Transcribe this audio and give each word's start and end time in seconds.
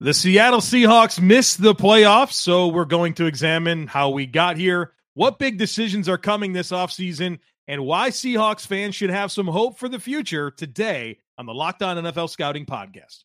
The 0.00 0.14
Seattle 0.14 0.60
Seahawks 0.60 1.20
missed 1.20 1.60
the 1.60 1.74
playoffs, 1.74 2.34
so 2.34 2.68
we're 2.68 2.84
going 2.84 3.14
to 3.14 3.26
examine 3.26 3.88
how 3.88 4.10
we 4.10 4.26
got 4.26 4.56
here, 4.56 4.92
what 5.14 5.40
big 5.40 5.58
decisions 5.58 6.08
are 6.08 6.16
coming 6.16 6.52
this 6.52 6.70
offseason, 6.70 7.40
and 7.66 7.84
why 7.84 8.10
Seahawks 8.10 8.64
fans 8.64 8.94
should 8.94 9.10
have 9.10 9.32
some 9.32 9.48
hope 9.48 9.76
for 9.76 9.88
the 9.88 9.98
future 9.98 10.52
today 10.52 11.18
on 11.36 11.46
the 11.46 11.52
Locked 11.52 11.82
On 11.82 11.96
NFL 11.96 12.30
Scouting 12.30 12.64
Podcast. 12.64 13.24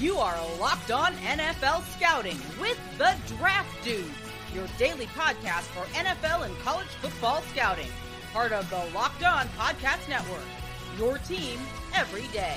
You 0.00 0.16
are 0.16 0.34
Locked 0.58 0.92
On 0.92 1.12
NFL 1.12 1.82
Scouting 1.98 2.38
with 2.58 2.80
the 2.96 3.14
Draft 3.36 3.84
Dudes, 3.84 4.08
your 4.54 4.66
daily 4.78 5.08
podcast 5.08 5.64
for 5.74 5.84
NFL 5.92 6.46
and 6.46 6.58
college 6.60 6.86
football 6.86 7.42
scouting. 7.52 7.88
Part 8.32 8.52
of 8.52 8.70
the 8.70 8.82
Locked 8.94 9.24
On 9.24 9.46
Podcast 9.58 10.08
Network, 10.08 10.40
your 10.98 11.18
team 11.18 11.60
every 11.94 12.26
day. 12.28 12.56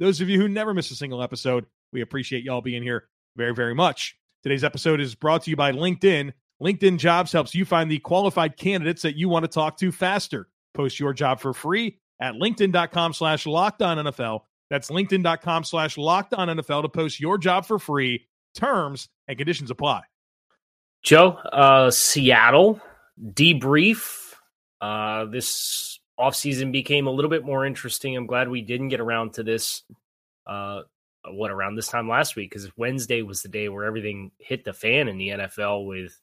Those 0.00 0.20
of 0.20 0.28
you 0.28 0.40
who 0.40 0.48
never 0.48 0.74
miss 0.74 0.90
a 0.90 0.96
single 0.96 1.22
episode, 1.22 1.66
we 1.92 2.00
appreciate 2.00 2.44
y'all 2.44 2.62
being 2.62 2.82
here 2.82 3.08
very, 3.36 3.54
very 3.54 3.74
much. 3.74 4.16
Today's 4.42 4.64
episode 4.64 5.00
is 5.00 5.14
brought 5.14 5.44
to 5.44 5.50
you 5.50 5.56
by 5.56 5.72
LinkedIn. 5.72 6.32
LinkedIn 6.62 6.98
Jobs 6.98 7.32
helps 7.32 7.54
you 7.54 7.64
find 7.64 7.90
the 7.90 7.98
qualified 7.98 8.56
candidates 8.56 9.02
that 9.02 9.16
you 9.16 9.28
want 9.28 9.44
to 9.44 9.48
talk 9.48 9.78
to 9.78 9.92
faster. 9.92 10.48
Post 10.74 10.98
your 10.98 11.12
job 11.12 11.40
for 11.40 11.52
free 11.52 11.98
at 12.20 12.34
linkedin.com 12.34 13.12
slash 13.12 13.44
NFL. 13.44 14.40
That's 14.70 14.90
linkedin.com 14.90 15.64
slash 15.64 15.96
NFL 15.96 16.82
to 16.82 16.88
post 16.88 17.20
your 17.20 17.36
job 17.36 17.66
for 17.66 17.78
free. 17.78 18.26
Terms 18.54 19.08
and 19.28 19.36
conditions 19.36 19.70
apply. 19.70 20.02
Joe, 21.02 21.30
uh, 21.52 21.90
Seattle 21.90 22.80
debrief. 23.20 24.34
Uh, 24.80 25.26
this 25.26 26.00
offseason 26.22 26.72
became 26.72 27.06
a 27.06 27.10
little 27.10 27.30
bit 27.30 27.44
more 27.44 27.66
interesting. 27.66 28.16
I'm 28.16 28.26
glad 28.26 28.48
we 28.48 28.62
didn't 28.62 28.88
get 28.88 29.00
around 29.00 29.34
to 29.34 29.42
this. 29.42 29.82
Uh, 30.46 30.82
what 31.24 31.50
around 31.50 31.76
this 31.76 31.88
time 31.88 32.08
last 32.08 32.36
week? 32.36 32.50
Because 32.50 32.70
Wednesday 32.76 33.22
was 33.22 33.42
the 33.42 33.48
day 33.48 33.68
where 33.68 33.84
everything 33.84 34.32
hit 34.38 34.64
the 34.64 34.72
fan 34.72 35.08
in 35.08 35.18
the 35.18 35.28
NFL 35.28 35.86
with, 35.86 36.18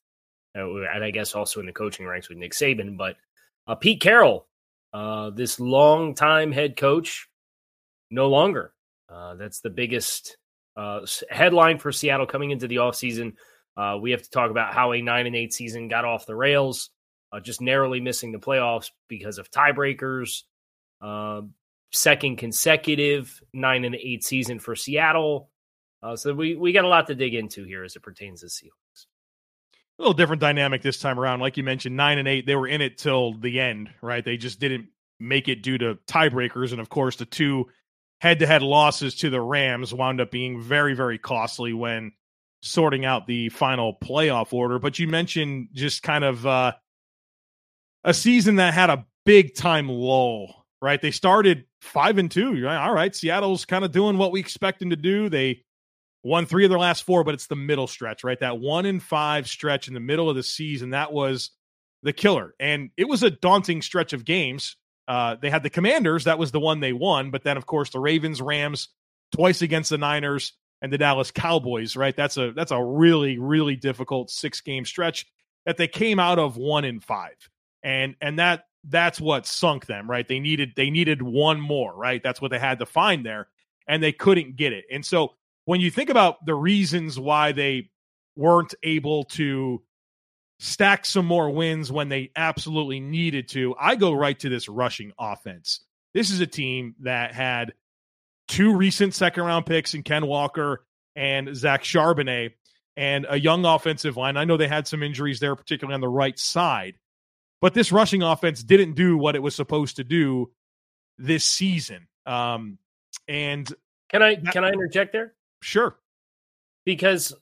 uh, 0.58 0.66
and 0.94 1.03
I 1.03 1.11
guess 1.11 1.36
also 1.36 1.59
in 1.59 1.66
the 1.66 1.73
coaching 1.73 2.06
ranks 2.06 2.30
with 2.30 2.38
Nick 2.38 2.53
Saban. 2.53 2.97
But 2.97 3.16
uh, 3.67 3.75
Pete 3.75 4.02
Carroll, 4.02 4.47
uh, 4.94 5.30
this 5.30 5.59
longtime 5.59 6.52
head 6.52 6.75
coach, 6.75 7.28
no 8.11 8.28
longer. 8.28 8.73
Uh, 9.08 9.36
that's 9.36 9.61
the 9.61 9.69
biggest 9.69 10.38
uh, 10.75 11.02
headline 11.30 11.80
for 11.80 11.91
Seattle 11.91 12.25
coming 12.25 12.52
into 12.52 12.67
the 12.67 12.78
offseason. 12.78 13.34
Uh, 13.78 13.97
we 14.02 14.11
have 14.11 14.22
to 14.22 14.30
talk 14.30 14.52
about 14.52 14.73
how 14.73 14.91
a 14.91 15.02
nine 15.02 15.28
and 15.28 15.36
eight 15.36 15.53
season 15.53 15.88
got 15.88 16.06
off 16.06 16.25
the 16.25 16.36
rails 16.36 16.89
uh, 17.31 17.39
just 17.39 17.61
narrowly 17.61 17.99
missing 17.99 18.31
the 18.31 18.39
playoffs 18.39 18.91
because 19.08 19.38
of 19.38 19.52
tiebreakers. 19.52 20.44
Uh, 21.02 21.41
second 21.91 22.38
consecutive 22.38 23.41
nine 23.53 23.83
and 23.85 23.95
eight 23.95 24.23
season 24.23 24.59
for 24.59 24.75
Seattle. 24.75 25.50
Uh, 26.02 26.16
so 26.16 26.33
we 26.33 26.55
we 26.55 26.72
got 26.72 26.85
a 26.85 26.88
lot 26.88 27.07
to 27.07 27.16
dig 27.16 27.33
into 27.33 27.63
here 27.63 27.83
as 27.83 27.95
it 27.95 28.02
pertains 28.02 28.41
to 28.41 28.47
Seahawks. 28.47 29.05
A 29.97 30.02
little 30.02 30.13
different 30.13 30.41
dynamic 30.41 30.81
this 30.81 31.00
time 31.00 31.19
around. 31.19 31.41
Like 31.41 31.57
you 31.57 31.63
mentioned, 31.63 31.97
nine 31.97 32.19
and 32.19 32.27
eight, 32.27 32.45
they 32.45 32.55
were 32.55 32.67
in 32.67 32.81
it 32.81 32.97
till 32.97 33.33
the 33.33 33.59
end, 33.59 33.89
right? 34.02 34.23
They 34.23 34.38
just 34.38 34.59
didn't 34.59 34.88
make 35.19 35.50
it 35.50 35.61
due 35.61 35.78
to 35.78 35.97
tiebreakers, 36.07 36.72
and 36.72 36.79
of 36.79 36.90
course, 36.90 37.17
the 37.17 37.25
two 37.25 37.67
head-to-head 38.22 38.61
losses 38.61 39.16
to 39.16 39.29
the 39.29 39.41
Rams 39.41 39.94
wound 39.94 40.22
up 40.22 40.31
being 40.31 40.61
very, 40.61 40.94
very 40.94 41.17
costly 41.17 41.73
when 41.73 42.11
sorting 42.61 43.06
out 43.06 43.28
the 43.28 43.50
final 43.50 43.94
playoff 43.94 44.53
order. 44.53 44.79
But 44.79 45.00
you 45.00 45.07
mentioned 45.07 45.69
just 45.73 46.03
kind 46.03 46.23
of 46.23 46.46
uh, 46.46 46.73
a 48.03 48.13
season 48.13 48.57
that 48.57 48.73
had 48.73 48.89
a 48.89 49.05
big 49.25 49.55
time 49.55 49.89
lull, 49.89 50.65
right? 50.81 51.01
They 51.01 51.11
started 51.11 51.65
five 51.81 52.17
and 52.17 52.29
two. 52.29 52.55
You're 52.55 52.67
like, 52.67 52.79
all 52.79 52.93
right, 52.93 53.15
Seattle's 53.15 53.65
kind 53.65 53.85
of 53.85 53.91
doing 53.91 54.17
what 54.17 54.31
we 54.31 54.39
expect 54.39 54.79
them 54.79 54.89
to 54.91 54.95
do. 54.95 55.29
They 55.29 55.63
won 56.23 56.45
three 56.45 56.65
of 56.65 56.69
their 56.69 56.79
last 56.79 57.03
four, 57.03 57.23
but 57.23 57.33
it's 57.33 57.47
the 57.47 57.55
middle 57.55 57.87
stretch, 57.87 58.23
right? 58.23 58.39
That 58.39 58.59
one 58.59 58.85
in 58.85 58.99
five 58.99 59.47
stretch 59.47 59.87
in 59.87 59.93
the 59.93 59.99
middle 59.99 60.29
of 60.29 60.35
the 60.35 60.43
season, 60.43 60.91
that 60.91 61.11
was 61.11 61.51
the 62.03 62.13
killer. 62.13 62.53
And 62.59 62.91
it 62.97 63.07
was 63.07 63.23
a 63.23 63.31
daunting 63.31 63.81
stretch 63.81 64.13
of 64.13 64.25
games. 64.25 64.75
Uh, 65.07 65.35
they 65.41 65.49
had 65.49 65.63
the 65.63 65.69
Commanders, 65.69 66.25
that 66.25 66.39
was 66.39 66.51
the 66.51 66.59
one 66.59 66.79
they 66.79 66.93
won. 66.93 67.31
But 67.31 67.43
then, 67.43 67.57
of 67.57 67.66
course, 67.66 67.89
the 67.89 67.99
Ravens, 67.99 68.41
Rams, 68.41 68.89
twice 69.31 69.61
against 69.61 69.89
the 69.89 69.97
Niners, 69.97 70.53
and 70.81 70.93
the 70.93 70.97
Dallas 70.97 71.31
Cowboys, 71.31 71.95
right? 71.95 72.16
That's 72.16 72.37
a 72.37 72.51
that's 72.51 72.71
a 72.71 72.83
really, 72.83 73.37
really 73.37 73.75
difficult 73.75 74.29
six 74.29 74.61
game 74.61 74.85
stretch 74.85 75.25
that 75.66 75.77
they 75.77 75.87
came 75.87 76.19
out 76.19 76.39
of 76.39 76.57
one 76.57 76.85
in 76.85 76.99
five 76.99 77.35
and 77.84 78.16
and 78.22 78.40
that 78.40 78.66
that's 78.85 79.19
what 79.19 79.45
sunk 79.45 79.85
them 79.85 80.09
right? 80.09 80.28
They 80.28 80.40
needed 80.40 80.73
they 80.75 80.90
needed 80.90 81.22
one 81.22 81.59
more 81.59 81.95
right? 81.95 82.22
That's 82.23 82.41
what 82.41 82.51
they 82.51 82.59
had 82.59 82.79
to 82.79 82.85
find 82.85 83.25
there 83.25 83.47
and 83.88 84.01
they 84.01 84.12
couldn't 84.12 84.56
get 84.56 84.73
it. 84.73 84.85
And 84.91 85.06
so 85.06 85.34
when 85.66 85.81
you 85.81 85.91
think 85.91 86.09
about 86.09 86.45
the 86.45 86.56
reasons 86.56 87.19
why 87.19 87.51
they 87.51 87.90
weren't 88.35 88.73
able 88.84 89.25
to 89.25 89.81
stack 90.59 91.06
some 91.06 91.25
more 91.25 91.50
wins 91.50 91.91
when 91.91 92.09
they 92.09 92.31
absolutely 92.35 93.00
needed 93.00 93.47
to 93.47 93.73
i 93.79 93.96
go 93.96 94.11
right 94.13 94.40
to 94.40 94.50
this 94.50 94.69
rushing 94.69 95.11
offense. 95.19 95.81
This 96.13 96.31
is 96.31 96.40
a 96.41 96.47
team 96.47 96.96
that 97.01 97.34
had 97.34 97.73
two 98.47 98.75
recent 98.75 99.13
second 99.13 99.44
round 99.44 99.66
picks 99.66 99.94
in 99.94 100.03
ken 100.03 100.25
walker 100.25 100.85
and 101.16 101.56
zach 101.56 101.84
charbonnet 101.84 102.51
and 102.97 103.25
a 103.29 103.40
young 103.40 103.63
offensive 103.66 104.17
line. 104.17 104.35
I 104.35 104.44
know 104.44 104.57
they 104.57 104.67
had 104.67 104.88
some 104.88 105.03
injuries 105.03 105.40
there 105.40 105.56
particularly 105.56 105.96
on 105.96 106.01
the 106.01 106.09
right 106.09 106.38
side 106.38 106.96
but 107.62 107.74
this 107.74 107.92
rushing 107.92 108.22
offense 108.22 108.64
didn't 108.64 108.94
do 108.94 109.18
what 109.18 109.36
it 109.36 109.40
was 109.40 109.56
supposed 109.56 109.97
to 109.97 110.03
do 110.03 110.52
this 111.18 111.44
season. 111.44 112.08
Um, 112.25 112.78
and 113.28 113.72
can 114.09 114.22
I 114.22 114.36
that, 114.36 114.53
can 114.53 114.64
I 114.64 114.72
interject 114.72 115.12
there? 115.12 115.34
Sure. 115.62 115.96
Because 116.86 117.34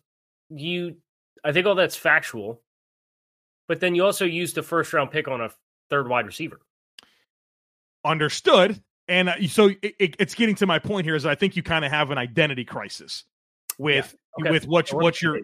you, 0.49 0.97
I 1.43 1.51
think 1.51 1.67
all 1.67 1.75
that's 1.75 1.95
factual, 1.95 2.61
but 3.67 3.79
then 3.79 3.95
you 3.95 4.03
also 4.03 4.25
used 4.25 4.57
a 4.57 4.63
first 4.63 4.91
round 4.93 5.11
pick 5.11 5.27
on 5.27 5.41
a 5.41 5.51
third 5.89 6.07
wide 6.07 6.25
receiver. 6.25 6.59
Understood. 8.03 8.81
And 9.07 9.29
uh, 9.29 9.47
so 9.47 9.67
it, 9.81 9.95
it, 9.99 10.15
it's 10.19 10.35
getting 10.35 10.55
to 10.55 10.65
my 10.65 10.79
point 10.79 11.05
here 11.05 11.15
is 11.15 11.25
I 11.25 11.35
think 11.35 11.55
you 11.55 11.63
kind 11.63 11.85
of 11.85 11.91
have 11.91 12.11
an 12.11 12.17
identity 12.17 12.65
crisis 12.65 13.23
with 13.77 14.15
yeah. 14.37 14.43
okay. 14.43 14.51
with 14.51 14.67
what 14.67 14.89
what 14.89 15.21
you're. 15.21 15.41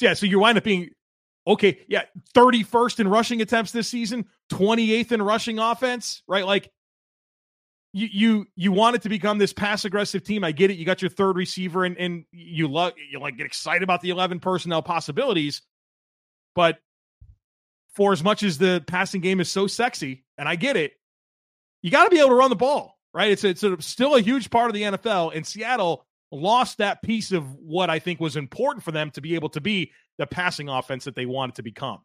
Yeah, 0.00 0.14
so 0.14 0.26
you 0.26 0.38
wind 0.38 0.58
up 0.58 0.64
being 0.64 0.90
okay, 1.46 1.80
yeah, 1.88 2.02
31st 2.34 3.00
in 3.00 3.08
rushing 3.08 3.40
attempts 3.40 3.72
this 3.72 3.88
season, 3.88 4.26
28th 4.50 5.12
in 5.12 5.22
rushing 5.22 5.58
offense, 5.58 6.22
right? 6.26 6.46
Like 6.46 6.70
you 7.92 8.08
you 8.12 8.46
you 8.56 8.72
want 8.72 8.96
it 8.96 9.02
to 9.02 9.08
become 9.08 9.38
this 9.38 9.52
pass 9.52 9.84
aggressive 9.84 10.24
team. 10.24 10.44
I 10.44 10.52
get 10.52 10.70
it. 10.70 10.76
You 10.76 10.84
got 10.84 11.02
your 11.02 11.10
third 11.10 11.36
receiver 11.36 11.84
and 11.84 11.96
and 11.96 12.24
you 12.30 12.68
love 12.68 12.92
you 13.10 13.20
like 13.20 13.36
get 13.36 13.46
excited 13.46 13.82
about 13.82 14.02
the 14.02 14.10
11 14.10 14.40
personnel 14.40 14.82
possibilities. 14.82 15.62
But 16.54 16.78
for 17.94 18.12
as 18.12 18.22
much 18.22 18.42
as 18.42 18.58
the 18.58 18.82
passing 18.86 19.20
game 19.20 19.40
is 19.40 19.50
so 19.50 19.66
sexy, 19.66 20.24
and 20.36 20.48
I 20.48 20.56
get 20.56 20.76
it, 20.76 20.92
you 21.82 21.90
got 21.90 22.04
to 22.04 22.10
be 22.10 22.18
able 22.18 22.30
to 22.30 22.34
run 22.34 22.50
the 22.50 22.56
ball, 22.56 22.98
right? 23.14 23.30
It's 23.30 23.44
it's 23.44 23.62
a, 23.62 23.80
still 23.80 24.14
a 24.14 24.20
huge 24.20 24.50
part 24.50 24.68
of 24.68 24.74
the 24.74 24.82
NFL, 24.82 25.34
and 25.34 25.46
Seattle 25.46 26.05
lost 26.32 26.78
that 26.78 27.02
piece 27.02 27.32
of 27.32 27.54
what 27.54 27.90
I 27.90 27.98
think 27.98 28.20
was 28.20 28.36
important 28.36 28.84
for 28.84 28.92
them 28.92 29.10
to 29.12 29.20
be 29.20 29.34
able 29.34 29.48
to 29.50 29.60
be 29.60 29.92
the 30.18 30.26
passing 30.26 30.68
offense 30.68 31.04
that 31.04 31.14
they 31.14 31.26
wanted 31.26 31.56
to 31.56 31.62
become. 31.62 32.00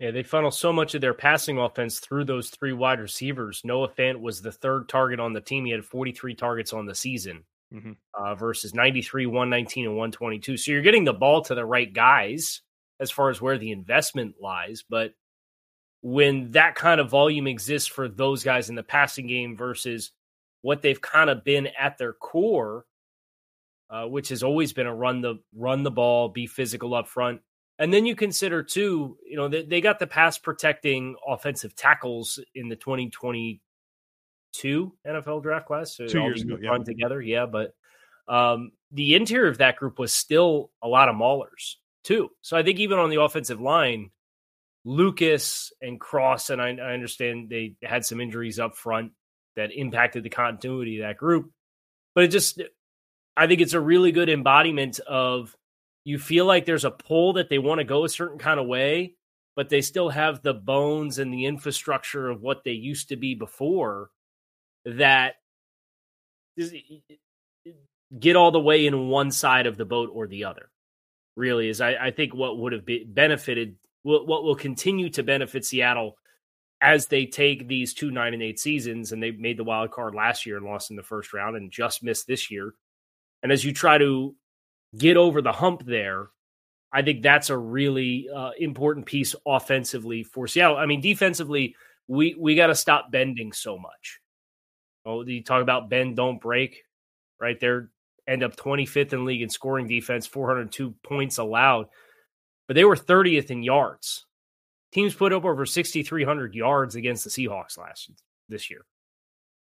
Yeah, 0.00 0.10
they 0.10 0.22
funnel 0.22 0.50
so 0.50 0.72
much 0.72 0.94
of 0.94 1.00
their 1.00 1.14
passing 1.14 1.58
offense 1.58 2.00
through 2.00 2.24
those 2.24 2.50
three 2.50 2.72
wide 2.72 3.00
receivers. 3.00 3.60
Noah 3.64 3.88
Fant 3.88 4.20
was 4.20 4.40
the 4.40 4.52
third 4.52 4.88
target 4.88 5.20
on 5.20 5.32
the 5.32 5.40
team. 5.40 5.64
He 5.64 5.70
had 5.70 5.84
43 5.84 6.34
targets 6.34 6.72
on 6.72 6.86
the 6.86 6.94
season 6.94 7.44
mm-hmm. 7.72 7.92
uh, 8.14 8.34
versus 8.34 8.74
93, 8.74 9.26
119, 9.26 9.86
and 9.86 9.94
122. 9.94 10.56
So 10.56 10.72
you're 10.72 10.82
getting 10.82 11.04
the 11.04 11.12
ball 11.12 11.42
to 11.42 11.54
the 11.54 11.64
right 11.64 11.92
guys 11.92 12.62
as 13.00 13.10
far 13.10 13.30
as 13.30 13.40
where 13.40 13.58
the 13.58 13.70
investment 13.70 14.36
lies. 14.40 14.82
But 14.88 15.14
when 16.00 16.50
that 16.52 16.74
kind 16.74 17.00
of 17.00 17.10
volume 17.10 17.46
exists 17.46 17.88
for 17.88 18.08
those 18.08 18.42
guys 18.42 18.68
in 18.68 18.74
the 18.74 18.82
passing 18.82 19.26
game 19.26 19.56
versus 19.56 20.10
what 20.62 20.82
they've 20.82 21.00
kind 21.00 21.30
of 21.30 21.44
been 21.44 21.68
at 21.78 21.98
their 21.98 22.12
core, 22.12 22.84
uh, 23.92 24.06
which 24.06 24.30
has 24.30 24.42
always 24.42 24.72
been 24.72 24.86
a 24.86 24.94
run 24.94 25.20
the 25.20 25.34
run 25.54 25.82
the 25.82 25.90
ball, 25.90 26.30
be 26.30 26.46
physical 26.46 26.94
up 26.94 27.08
front, 27.08 27.42
and 27.78 27.92
then 27.92 28.06
you 28.06 28.16
consider 28.16 28.62
too, 28.62 29.18
you 29.28 29.36
know, 29.36 29.48
they, 29.48 29.64
they 29.64 29.80
got 29.80 29.98
the 29.98 30.06
pass 30.06 30.38
protecting 30.38 31.16
offensive 31.26 31.74
tackles 31.74 32.38
in 32.54 32.68
the 32.68 32.76
2022 32.76 33.60
NFL 35.06 35.42
draft 35.42 35.66
class. 35.66 35.96
So 35.96 36.06
Two 36.06 36.20
years 36.20 36.42
ago, 36.42 36.56
yeah. 36.60 36.70
run 36.70 36.84
together, 36.84 37.20
yeah. 37.20 37.46
But 37.46 37.74
um, 38.28 38.72
the 38.92 39.14
interior 39.14 39.48
of 39.48 39.58
that 39.58 39.76
group 39.76 39.98
was 39.98 40.12
still 40.12 40.70
a 40.82 40.88
lot 40.88 41.08
of 41.08 41.16
maulers 41.16 41.74
too. 42.04 42.30
So 42.40 42.56
I 42.56 42.62
think 42.62 42.78
even 42.78 42.98
on 42.98 43.10
the 43.10 43.20
offensive 43.20 43.60
line, 43.60 44.10
Lucas 44.84 45.72
and 45.80 46.00
Cross, 46.00 46.50
and 46.50 46.62
I, 46.62 46.68
I 46.68 46.92
understand 46.92 47.50
they 47.50 47.74
had 47.82 48.04
some 48.04 48.20
injuries 48.20 48.58
up 48.58 48.76
front 48.76 49.12
that 49.56 49.70
impacted 49.72 50.22
the 50.22 50.30
continuity 50.30 51.00
of 51.00 51.06
that 51.06 51.16
group. 51.16 51.50
But 52.14 52.24
it 52.24 52.28
just, 52.28 52.60
I 53.36 53.46
think 53.46 53.60
it's 53.60 53.72
a 53.72 53.80
really 53.80 54.12
good 54.12 54.28
embodiment 54.28 54.98
of 55.00 55.56
you 56.04 56.18
feel 56.18 56.44
like 56.44 56.64
there's 56.64 56.84
a 56.84 56.90
pull 56.90 57.34
that 57.34 57.48
they 57.48 57.58
want 57.58 57.78
to 57.78 57.84
go 57.84 58.04
a 58.04 58.08
certain 58.08 58.38
kind 58.38 58.58
of 58.58 58.66
way, 58.66 59.14
but 59.56 59.68
they 59.68 59.80
still 59.80 60.08
have 60.08 60.42
the 60.42 60.54
bones 60.54 61.18
and 61.18 61.32
the 61.32 61.46
infrastructure 61.46 62.28
of 62.28 62.42
what 62.42 62.64
they 62.64 62.72
used 62.72 63.08
to 63.08 63.16
be 63.16 63.34
before 63.34 64.10
that 64.84 65.34
get 68.18 68.36
all 68.36 68.50
the 68.50 68.60
way 68.60 68.86
in 68.86 69.08
one 69.08 69.30
side 69.30 69.66
of 69.66 69.76
the 69.76 69.84
boat 69.84 70.10
or 70.12 70.26
the 70.26 70.44
other. 70.44 70.70
Really, 71.36 71.68
is 71.68 71.80
I, 71.80 71.94
I 71.94 72.10
think 72.10 72.34
what 72.34 72.58
would 72.58 72.74
have 72.74 72.84
been 72.84 73.12
benefited, 73.12 73.76
what, 74.02 74.26
what 74.26 74.44
will 74.44 74.54
continue 74.54 75.08
to 75.10 75.22
benefit 75.22 75.64
Seattle 75.64 76.18
as 76.82 77.06
they 77.06 77.24
take 77.24 77.68
these 77.68 77.94
two 77.94 78.10
nine 78.10 78.34
and 78.34 78.42
eight 78.42 78.60
seasons, 78.60 79.12
and 79.12 79.22
they 79.22 79.30
made 79.30 79.56
the 79.56 79.64
wild 79.64 79.92
card 79.92 80.14
last 80.14 80.44
year 80.44 80.58
and 80.58 80.66
lost 80.66 80.90
in 80.90 80.96
the 80.96 81.02
first 81.02 81.32
round 81.32 81.56
and 81.56 81.70
just 81.70 82.02
missed 82.02 82.26
this 82.26 82.50
year. 82.50 82.74
And 83.42 83.50
as 83.50 83.64
you 83.64 83.72
try 83.72 83.98
to 83.98 84.34
get 84.96 85.16
over 85.16 85.42
the 85.42 85.52
hump 85.52 85.84
there, 85.84 86.28
I 86.92 87.02
think 87.02 87.22
that's 87.22 87.50
a 87.50 87.56
really 87.56 88.28
uh, 88.34 88.50
important 88.58 89.06
piece 89.06 89.34
offensively 89.46 90.22
for 90.22 90.46
Seattle. 90.46 90.76
I 90.76 90.86
mean, 90.86 91.00
defensively, 91.00 91.74
we 92.06 92.36
we 92.38 92.54
got 92.54 92.66
to 92.66 92.74
stop 92.74 93.10
bending 93.10 93.52
so 93.52 93.78
much. 93.78 94.20
Oh, 95.04 95.24
you 95.24 95.42
talk 95.42 95.62
about 95.62 95.88
bend, 95.88 96.16
don't 96.16 96.40
break, 96.40 96.84
right? 97.40 97.58
They're 97.58 97.90
end 98.28 98.42
up 98.42 98.54
25th 98.56 99.12
in 99.12 99.24
league 99.24 99.42
in 99.42 99.48
scoring 99.48 99.88
defense, 99.88 100.26
402 100.26 100.94
points 101.02 101.38
allowed, 101.38 101.88
but 102.68 102.74
they 102.74 102.84
were 102.84 102.94
30th 102.94 103.50
in 103.50 103.62
yards. 103.62 104.26
Teams 104.92 105.14
put 105.14 105.32
up 105.32 105.44
over 105.44 105.66
6,300 105.66 106.54
yards 106.54 106.94
against 106.94 107.24
the 107.24 107.30
Seahawks 107.30 107.78
last 107.78 108.10
this 108.48 108.70
year. 108.70 108.84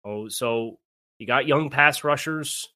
Oh, 0.05 0.28
so 0.28 0.78
you 1.19 1.26
got 1.26 1.46
young 1.46 1.70
pass 1.70 2.02
rushers, 2.02 2.69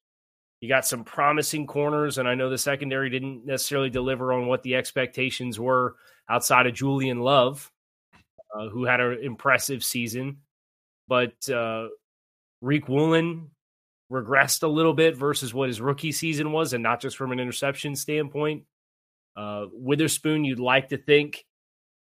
you 0.65 0.69
got 0.69 0.87
some 0.87 1.05
promising 1.05 1.67
corners, 1.67 2.17
and 2.17 2.27
I 2.27 2.35
know 2.35 2.49
the 2.49 2.57
secondary 2.57 3.11
didn't 3.11 3.45
necessarily 3.45 3.91
deliver 3.91 4.33
on 4.33 4.47
what 4.47 4.63
the 4.63 4.77
expectations 4.77 5.61
were 5.61 5.97
outside 6.27 6.67
of 6.67 6.73
Julian 6.73 7.21
Love, 7.21 7.71
uh, 8.57 8.71
who 8.71 8.87
had 8.87 8.99
an 8.99 9.19
impressive 9.23 9.85
season, 9.85 10.39
but 11.07 11.35
uh, 11.51 11.89
Riq 12.63 12.89
Woolen 12.89 13.51
regressed 14.11 14.63
a 14.63 14.67
little 14.67 14.95
bit 14.95 15.19
versus 15.19 15.53
what 15.53 15.69
his 15.69 15.83
rookie 15.83 16.13
season 16.13 16.51
was, 16.51 16.73
and 16.73 16.83
not 16.83 16.99
just 16.99 17.19
from 17.19 17.31
an 17.31 17.41
interception 17.41 17.95
standpoint. 17.95 18.65
Uh, 19.37 19.67
Witherspoon, 19.71 20.47
you'd 20.47 20.61
like 20.61 20.89
to 20.89 20.97
think 20.97 21.45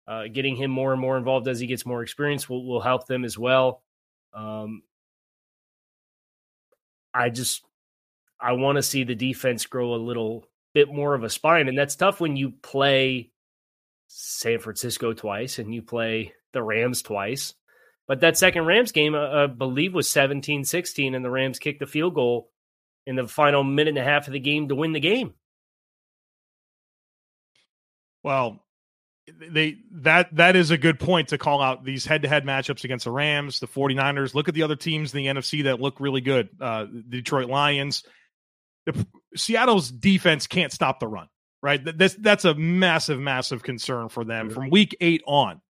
uh, 0.07 0.27
getting 0.31 0.55
him 0.55 0.71
more 0.71 0.93
and 0.93 1.01
more 1.01 1.17
involved 1.17 1.49
as 1.49 1.59
he 1.59 1.67
gets 1.67 1.85
more 1.85 2.01
experience 2.01 2.47
will, 2.47 2.65
will 2.65 2.79
help 2.79 3.07
them 3.07 3.25
as 3.25 3.37
well. 3.37 3.83
Um, 4.33 4.83
I 7.13 7.29
just 7.29 7.65
I 8.43 8.51
want 8.53 8.75
to 8.75 8.83
see 8.83 9.05
the 9.05 9.15
defense 9.15 9.65
grow 9.65 9.95
a 9.95 9.95
little 9.95 10.45
bit 10.73 10.91
more 10.91 11.13
of 11.13 11.23
a 11.23 11.29
spine, 11.29 11.69
and 11.69 11.77
that's 11.77 11.95
tough 11.95 12.19
when 12.19 12.35
you 12.35 12.51
play 12.51 13.31
San 14.07 14.59
Francisco 14.59 15.13
twice 15.13 15.59
and 15.59 15.73
you 15.73 15.81
play 15.81 16.33
the 16.51 16.61
Rams 16.61 17.01
twice. 17.01 17.53
But 18.05 18.19
that 18.19 18.37
second 18.37 18.65
Rams 18.65 18.91
game, 18.91 19.15
uh, 19.15 19.43
I 19.43 19.47
believe, 19.47 19.93
was 19.93 20.09
17 20.09 20.65
16, 20.65 21.15
and 21.15 21.23
the 21.23 21.29
Rams 21.29 21.57
kicked 21.57 21.79
the 21.79 21.87
field 21.87 22.15
goal 22.15 22.49
in 23.05 23.15
the 23.15 23.27
final 23.27 23.63
minute 23.63 23.89
and 23.89 23.97
a 23.97 24.03
half 24.03 24.27
of 24.27 24.33
the 24.33 24.39
game 24.39 24.67
to 24.67 24.75
win 24.75 24.91
the 24.91 24.99
game. 24.99 25.33
Well, 28.23 28.63
they 29.49 29.77
that 29.91 30.35
that 30.35 30.57
is 30.57 30.71
a 30.71 30.77
good 30.77 30.99
point 30.99 31.29
to 31.29 31.37
call 31.37 31.61
out 31.61 31.85
these 31.85 32.05
head-to-head 32.05 32.45
matchups 32.45 32.83
against 32.83 33.05
the 33.05 33.11
Rams, 33.11 33.61
the 33.61 33.67
49ers. 33.67 34.35
Look 34.35 34.49
at 34.49 34.53
the 34.53 34.63
other 34.63 34.75
teams 34.75 35.13
in 35.13 35.17
the 35.17 35.27
NFC 35.27 35.63
that 35.63 35.79
look 35.79 36.01
really 36.01 36.21
good. 36.21 36.49
Uh, 36.59 36.85
the 36.91 37.03
Detroit 37.21 37.49
Lions. 37.49 38.03
The, 38.85 39.07
Seattle's 39.35 39.91
defense 39.91 40.47
can't 40.47 40.71
stop 40.71 40.99
the 40.99 41.07
run, 41.07 41.27
right? 41.61 41.81
That's 41.97 42.15
that's 42.15 42.45
a 42.45 42.53
massive, 42.55 43.19
massive 43.19 43.63
concern 43.63 44.09
for 44.09 44.23
them 44.23 44.49
from 44.49 44.69
week 44.69 44.95
eight 45.01 45.23
on. 45.25 45.61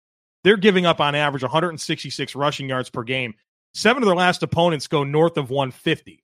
They're 0.42 0.56
giving 0.58 0.84
up 0.84 1.00
on 1.00 1.14
average 1.14 1.42
166 1.42 2.34
rushing 2.34 2.68
yards 2.68 2.90
per 2.90 3.02
game. 3.02 3.34
Seven 3.72 4.02
of 4.02 4.06
their 4.06 4.16
last 4.16 4.42
opponents 4.42 4.86
go 4.86 5.02
north 5.02 5.36
of 5.36 5.50
150. 5.50 6.22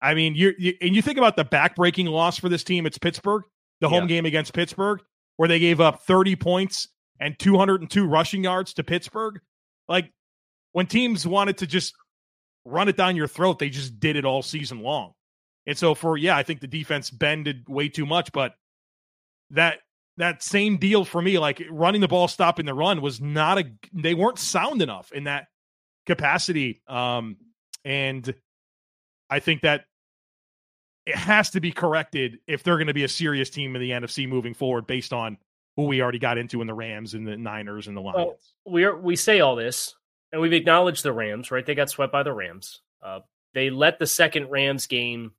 I 0.00 0.14
mean, 0.14 0.34
you 0.34 0.52
and 0.80 0.96
you 0.96 1.00
think 1.00 1.16
about 1.16 1.36
the 1.36 1.44
backbreaking 1.44 2.08
loss 2.08 2.38
for 2.38 2.48
this 2.48 2.64
team. 2.64 2.86
It's 2.86 2.98
Pittsburgh, 2.98 3.44
the 3.80 3.88
home 3.88 4.04
yeah. 4.04 4.16
game 4.16 4.26
against 4.26 4.52
Pittsburgh, 4.52 5.00
where 5.36 5.48
they 5.48 5.60
gave 5.60 5.80
up 5.80 6.02
30 6.02 6.36
points 6.36 6.88
and 7.20 7.38
202 7.38 8.04
rushing 8.04 8.42
yards 8.42 8.74
to 8.74 8.82
Pittsburgh. 8.82 9.40
Like 9.88 10.10
when 10.72 10.86
teams 10.86 11.24
wanted 11.24 11.58
to 11.58 11.68
just 11.68 11.94
run 12.64 12.88
it 12.88 12.96
down 12.96 13.14
your 13.14 13.28
throat, 13.28 13.60
they 13.60 13.70
just 13.70 14.00
did 14.00 14.16
it 14.16 14.24
all 14.24 14.42
season 14.42 14.80
long. 14.80 15.12
And 15.66 15.78
so 15.78 15.94
for 15.94 16.16
yeah, 16.16 16.36
I 16.36 16.42
think 16.42 16.60
the 16.60 16.66
defense 16.66 17.10
bended 17.10 17.68
way 17.68 17.88
too 17.88 18.06
much, 18.06 18.32
but 18.32 18.54
that 19.50 19.78
that 20.16 20.42
same 20.42 20.76
deal 20.76 21.04
for 21.04 21.22
me. 21.22 21.38
Like 21.38 21.62
running 21.70 22.00
the 22.00 22.08
ball, 22.08 22.28
stopping 22.28 22.66
the 22.66 22.74
run 22.74 23.00
was 23.00 23.20
not 23.20 23.58
a. 23.58 23.64
They 23.92 24.14
weren't 24.14 24.38
sound 24.38 24.82
enough 24.82 25.12
in 25.12 25.24
that 25.24 25.48
capacity, 26.06 26.82
um, 26.88 27.36
and 27.84 28.34
I 29.30 29.40
think 29.40 29.62
that 29.62 29.84
it 31.06 31.16
has 31.16 31.50
to 31.50 31.60
be 31.60 31.72
corrected 31.72 32.38
if 32.46 32.62
they're 32.62 32.76
going 32.76 32.86
to 32.88 32.94
be 32.94 33.04
a 33.04 33.08
serious 33.08 33.50
team 33.50 33.74
in 33.74 33.82
the 33.82 33.90
NFC 33.90 34.28
moving 34.28 34.54
forward, 34.54 34.86
based 34.86 35.12
on 35.12 35.38
who 35.76 35.84
we 35.84 36.02
already 36.02 36.18
got 36.18 36.38
into 36.38 36.60
in 36.60 36.66
the 36.66 36.74
Rams 36.74 37.14
and 37.14 37.26
the 37.26 37.36
Niners 37.36 37.88
and 37.88 37.96
the 37.96 38.00
Lions. 38.00 38.16
Well, 38.16 38.38
we 38.66 38.84
are 38.84 38.96
we 38.96 39.16
say 39.16 39.40
all 39.40 39.56
this, 39.56 39.94
and 40.32 40.40
we've 40.40 40.52
acknowledged 40.52 41.04
the 41.04 41.12
Rams. 41.12 41.50
Right, 41.50 41.64
they 41.64 41.74
got 41.74 41.88
swept 41.88 42.12
by 42.12 42.24
the 42.24 42.32
Rams. 42.32 42.80
Uh, 43.00 43.20
they 43.54 43.70
let 43.70 43.98
the 43.98 44.06
second 44.06 44.50
Rams 44.50 44.86
game 44.86 45.32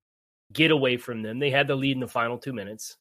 get 0.53 0.71
away 0.71 0.97
from 0.97 1.21
them. 1.21 1.39
They 1.39 1.49
had 1.49 1.67
the 1.67 1.75
lead 1.75 1.93
in 1.93 1.99
the 1.99 2.07
final 2.07 2.37
two 2.37 2.53
minutes. 2.53 2.97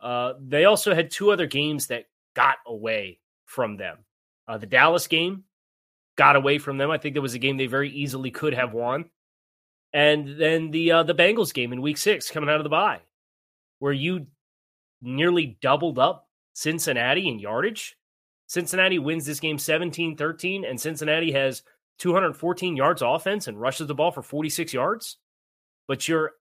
Uh, 0.00 0.34
they 0.40 0.64
also 0.64 0.94
had 0.94 1.10
two 1.10 1.30
other 1.30 1.46
games 1.46 1.88
that 1.88 2.06
got 2.34 2.56
away 2.66 3.20
from 3.44 3.76
them. 3.76 3.98
Uh, 4.48 4.58
the 4.58 4.66
Dallas 4.66 5.06
game 5.06 5.44
got 6.16 6.36
away 6.36 6.58
from 6.58 6.78
them. 6.78 6.90
I 6.90 6.98
think 6.98 7.14
there 7.14 7.22
was 7.22 7.34
a 7.34 7.38
game 7.38 7.56
they 7.56 7.66
very 7.66 7.90
easily 7.90 8.30
could 8.30 8.54
have 8.54 8.72
won. 8.72 9.10
And 9.92 10.40
then 10.40 10.70
the 10.70 10.92
uh, 10.92 11.02
the 11.02 11.14
Bengals 11.14 11.52
game 11.52 11.72
in 11.72 11.82
Week 11.82 11.98
Six, 11.98 12.30
coming 12.30 12.48
out 12.48 12.58
of 12.58 12.64
the 12.64 12.70
bye, 12.70 13.00
where 13.80 13.92
you 13.92 14.26
nearly 15.02 15.58
doubled 15.60 15.98
up 15.98 16.28
Cincinnati 16.52 17.28
in 17.28 17.38
yardage. 17.38 17.96
Cincinnati 18.46 18.98
wins 18.98 19.26
this 19.26 19.40
game 19.40 19.58
17 19.58 20.16
13, 20.16 20.64
and 20.64 20.80
Cincinnati 20.80 21.32
has 21.32 21.62
214 21.98 22.76
yards 22.76 23.02
offense 23.02 23.48
and 23.48 23.60
rushes 23.60 23.86
the 23.86 23.94
ball 23.94 24.10
for 24.10 24.22
46 24.22 24.72
yards. 24.72 25.16
But 25.88 26.06
you're 26.06 26.32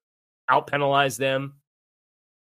out 0.49 0.67
penalize 0.67 1.17
them 1.17 1.53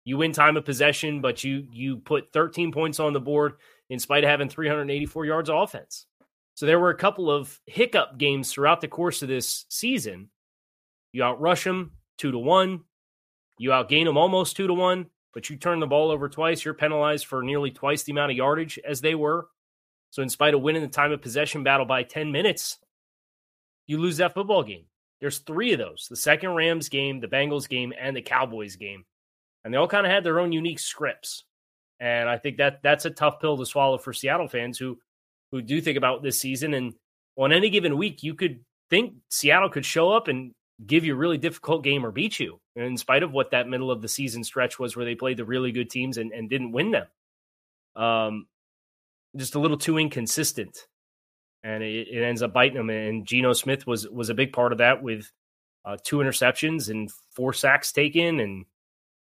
you 0.04 0.18
win 0.18 0.32
time 0.32 0.56
of 0.56 0.64
possession, 0.64 1.20
but 1.20 1.42
you 1.42 1.66
you 1.72 1.96
put 1.96 2.32
13 2.32 2.72
points 2.72 3.00
on 3.00 3.12
the 3.12 3.20
board 3.20 3.54
in 3.88 3.98
spite 3.98 4.24
of 4.24 4.30
having 4.30 4.48
384 4.48 5.24
yards 5.24 5.48
of 5.48 5.56
offense. 5.56 6.06
So 6.54 6.66
there 6.66 6.78
were 6.78 6.90
a 6.90 6.96
couple 6.96 7.30
of 7.30 7.58
hiccup 7.66 8.18
games 8.18 8.52
throughout 8.52 8.80
the 8.80 8.88
course 8.88 9.22
of 9.22 9.28
this 9.28 9.64
season. 9.68 10.28
You 11.12 11.22
outrush 11.22 11.64
them 11.64 11.92
two 12.18 12.30
to 12.30 12.38
one, 12.38 12.82
you 13.58 13.70
outgain 13.70 14.04
them 14.04 14.18
almost 14.18 14.56
two 14.56 14.66
to 14.66 14.74
one, 14.74 15.06
but 15.32 15.48
you 15.48 15.56
turn 15.56 15.80
the 15.80 15.86
ball 15.86 16.10
over 16.10 16.28
twice. 16.28 16.64
You're 16.64 16.74
penalized 16.74 17.26
for 17.26 17.42
nearly 17.42 17.70
twice 17.70 18.02
the 18.02 18.12
amount 18.12 18.30
of 18.30 18.36
yardage 18.36 18.78
as 18.84 19.00
they 19.00 19.14
were. 19.14 19.48
So 20.10 20.22
in 20.22 20.28
spite 20.28 20.54
of 20.54 20.60
winning 20.60 20.82
the 20.82 20.88
time 20.88 21.12
of 21.12 21.22
possession 21.22 21.64
battle 21.64 21.86
by 21.86 22.02
10 22.04 22.30
minutes, 22.30 22.78
you 23.86 23.98
lose 23.98 24.18
that 24.18 24.34
football 24.34 24.62
game. 24.62 24.84
There's 25.24 25.38
three 25.38 25.72
of 25.72 25.78
those: 25.78 26.06
the 26.10 26.16
second 26.16 26.50
Rams 26.54 26.88
game, 26.88 27.20
the 27.20 27.28
Bengals 27.28 27.68
game, 27.68 27.92
and 27.98 28.14
the 28.14 28.22
Cowboys 28.22 28.76
game 28.76 29.04
and 29.64 29.72
they 29.72 29.78
all 29.78 29.88
kind 29.88 30.06
of 30.06 30.12
had 30.12 30.24
their 30.24 30.38
own 30.38 30.52
unique 30.52 30.78
scripts. 30.78 31.44
And 31.98 32.28
I 32.28 32.38
think 32.38 32.58
that 32.58 32.82
that's 32.82 33.06
a 33.06 33.10
tough 33.10 33.40
pill 33.40 33.56
to 33.56 33.66
swallow 33.66 33.98
for 33.98 34.12
Seattle 34.12 34.48
fans 34.48 34.78
who 34.78 34.98
who 35.52 35.62
do 35.62 35.80
think 35.80 35.96
about 35.96 36.22
this 36.22 36.38
season. 36.38 36.74
And 36.74 36.94
on 37.36 37.52
any 37.52 37.70
given 37.70 37.96
week, 37.96 38.22
you 38.22 38.34
could 38.34 38.60
think 38.90 39.14
Seattle 39.30 39.70
could 39.70 39.86
show 39.86 40.10
up 40.10 40.28
and 40.28 40.52
give 40.84 41.04
you 41.04 41.14
a 41.14 41.16
really 41.16 41.38
difficult 41.38 41.84
game 41.84 42.04
or 42.04 42.10
beat 42.10 42.38
you, 42.40 42.58
in 42.76 42.96
spite 42.96 43.22
of 43.22 43.32
what 43.32 43.52
that 43.52 43.68
middle 43.68 43.90
of 43.90 44.02
the 44.02 44.08
season 44.08 44.44
stretch 44.44 44.78
was, 44.78 44.96
where 44.96 45.04
they 45.04 45.14
played 45.14 45.36
the 45.36 45.44
really 45.44 45.72
good 45.72 45.88
teams 45.88 46.18
and, 46.18 46.32
and 46.32 46.50
didn't 46.50 46.72
win 46.72 46.90
them. 46.90 47.06
Um, 47.96 48.46
just 49.36 49.54
a 49.54 49.60
little 49.60 49.78
too 49.78 49.98
inconsistent, 49.98 50.76
and 51.64 51.82
it, 51.82 52.08
it 52.08 52.22
ends 52.22 52.42
up 52.42 52.52
biting 52.52 52.76
them. 52.76 52.90
And 52.90 53.26
Geno 53.26 53.54
Smith 53.54 53.86
was 53.86 54.06
was 54.08 54.28
a 54.28 54.34
big 54.34 54.52
part 54.52 54.72
of 54.72 54.78
that 54.78 55.02
with 55.02 55.30
uh, 55.84 55.96
two 56.02 56.18
interceptions 56.18 56.90
and 56.90 57.10
four 57.32 57.52
sacks 57.52 57.90
taken, 57.90 58.38
and 58.38 58.66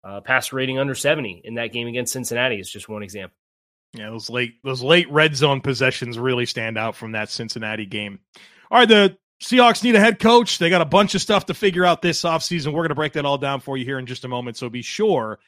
uh, 0.04 0.20
rating 0.52 0.78
under 0.78 0.94
70 0.94 1.42
in 1.44 1.54
that 1.54 1.72
game 1.72 1.86
against 1.86 2.12
Cincinnati 2.12 2.56
is 2.56 2.70
just 2.70 2.88
one 2.88 3.02
example. 3.02 3.36
Yeah, 3.94 4.10
those 4.10 4.28
late 4.28 4.54
those 4.64 4.82
late 4.82 5.10
red 5.10 5.36
zone 5.36 5.60
possessions 5.60 6.18
really 6.18 6.46
stand 6.46 6.76
out 6.76 6.96
from 6.96 7.12
that 7.12 7.30
Cincinnati 7.30 7.86
game. 7.86 8.20
All 8.70 8.78
right, 8.78 8.88
the 8.88 9.16
Seahawks 9.42 9.82
need 9.84 9.94
a 9.96 10.00
head 10.00 10.18
coach. 10.18 10.58
They 10.58 10.70
got 10.70 10.80
a 10.80 10.86
bunch 10.86 11.14
of 11.14 11.20
stuff 11.20 11.46
to 11.46 11.54
figure 11.54 11.84
out 11.84 12.00
this 12.00 12.22
offseason. 12.22 12.68
We're 12.68 12.80
going 12.80 12.88
to 12.88 12.94
break 12.94 13.12
that 13.14 13.26
all 13.26 13.38
down 13.38 13.60
for 13.60 13.76
you 13.76 13.84
here 13.84 13.98
in 13.98 14.06
just 14.06 14.24
a 14.24 14.28
moment. 14.28 14.56
So 14.56 14.70
be 14.70 14.82
sure 14.82 15.38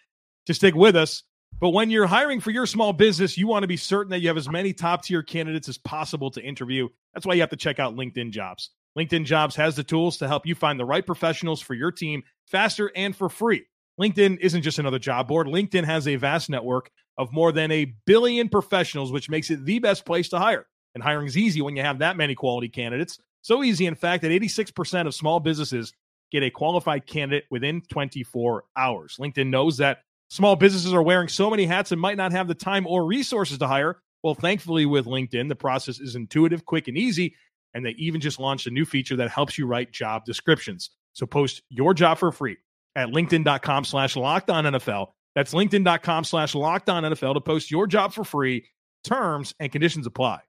to 0.46 0.54
stick 0.54 0.74
with 0.74 0.94
us. 0.94 1.22
But 1.60 1.70
when 1.70 1.90
you're 1.90 2.06
hiring 2.06 2.40
for 2.40 2.50
your 2.50 2.66
small 2.66 2.92
business, 2.92 3.38
you 3.38 3.46
want 3.46 3.62
to 3.62 3.68
be 3.68 3.76
certain 3.76 4.10
that 4.10 4.20
you 4.20 4.28
have 4.28 4.36
as 4.36 4.48
many 4.48 4.72
top 4.72 5.04
tier 5.04 5.22
candidates 5.22 5.68
as 5.68 5.78
possible 5.78 6.30
to 6.32 6.42
interview. 6.42 6.88
That's 7.14 7.24
why 7.24 7.34
you 7.34 7.40
have 7.40 7.50
to 7.50 7.56
check 7.56 7.78
out 7.78 7.96
LinkedIn 7.96 8.32
Jobs. 8.32 8.70
LinkedIn 8.98 9.24
Jobs 9.24 9.56
has 9.56 9.76
the 9.76 9.84
tools 9.84 10.18
to 10.18 10.28
help 10.28 10.46
you 10.46 10.54
find 10.54 10.78
the 10.78 10.84
right 10.84 11.04
professionals 11.04 11.60
for 11.60 11.74
your 11.74 11.90
team 11.90 12.22
faster 12.46 12.90
and 12.94 13.16
for 13.16 13.28
free. 13.28 13.64
LinkedIn 14.00 14.38
isn't 14.40 14.62
just 14.62 14.78
another 14.78 14.98
job 14.98 15.28
board. 15.28 15.46
LinkedIn 15.46 15.84
has 15.84 16.08
a 16.08 16.16
vast 16.16 16.50
network 16.50 16.90
of 17.16 17.32
more 17.32 17.52
than 17.52 17.70
a 17.70 17.94
billion 18.06 18.48
professionals, 18.48 19.12
which 19.12 19.30
makes 19.30 19.50
it 19.50 19.64
the 19.64 19.78
best 19.78 20.04
place 20.04 20.28
to 20.30 20.38
hire. 20.38 20.66
And 20.94 21.02
hiring 21.02 21.26
is 21.26 21.38
easy 21.38 21.62
when 21.62 21.76
you 21.76 21.82
have 21.82 22.00
that 22.00 22.16
many 22.16 22.34
quality 22.34 22.68
candidates. 22.68 23.18
So 23.42 23.62
easy, 23.62 23.86
in 23.86 23.94
fact, 23.94 24.22
that 24.22 24.30
86% 24.30 25.06
of 25.06 25.14
small 25.14 25.38
businesses 25.38 25.92
get 26.32 26.42
a 26.42 26.50
qualified 26.50 27.06
candidate 27.06 27.44
within 27.50 27.82
24 27.82 28.64
hours. 28.76 29.16
LinkedIn 29.20 29.48
knows 29.48 29.76
that 29.78 29.98
small 30.34 30.56
businesses 30.56 30.92
are 30.92 31.02
wearing 31.02 31.28
so 31.28 31.48
many 31.48 31.64
hats 31.64 31.92
and 31.92 32.00
might 32.00 32.16
not 32.16 32.32
have 32.32 32.48
the 32.48 32.54
time 32.54 32.88
or 32.88 33.06
resources 33.06 33.58
to 33.58 33.68
hire. 33.68 34.00
Well, 34.24 34.34
thankfully, 34.34 34.84
with 34.84 35.06
LinkedIn, 35.06 35.48
the 35.48 35.54
process 35.54 36.00
is 36.00 36.16
intuitive, 36.16 36.64
quick, 36.64 36.88
and 36.88 36.98
easy. 36.98 37.36
And 37.72 37.86
they 37.86 37.90
even 37.90 38.20
just 38.20 38.40
launched 38.40 38.66
a 38.66 38.70
new 38.70 38.84
feature 38.84 39.16
that 39.16 39.30
helps 39.30 39.56
you 39.56 39.66
write 39.66 39.92
job 39.92 40.24
descriptions. 40.24 40.90
So 41.12 41.24
post 41.24 41.62
your 41.68 41.94
job 41.94 42.18
for 42.18 42.32
free 42.32 42.56
at 42.96 43.10
linkedin.com 43.10 43.84
slash 43.84 44.16
locked 44.16 44.50
on 44.50 44.64
NFL. 44.64 45.08
That's 45.36 45.54
linkedin.com 45.54 46.24
slash 46.24 46.54
locked 46.56 46.88
on 46.88 47.04
NFL 47.04 47.34
to 47.34 47.40
post 47.40 47.70
your 47.70 47.86
job 47.86 48.12
for 48.12 48.24
free. 48.24 48.66
Terms 49.04 49.54
and 49.60 49.70
conditions 49.70 50.06
apply. 50.06 50.40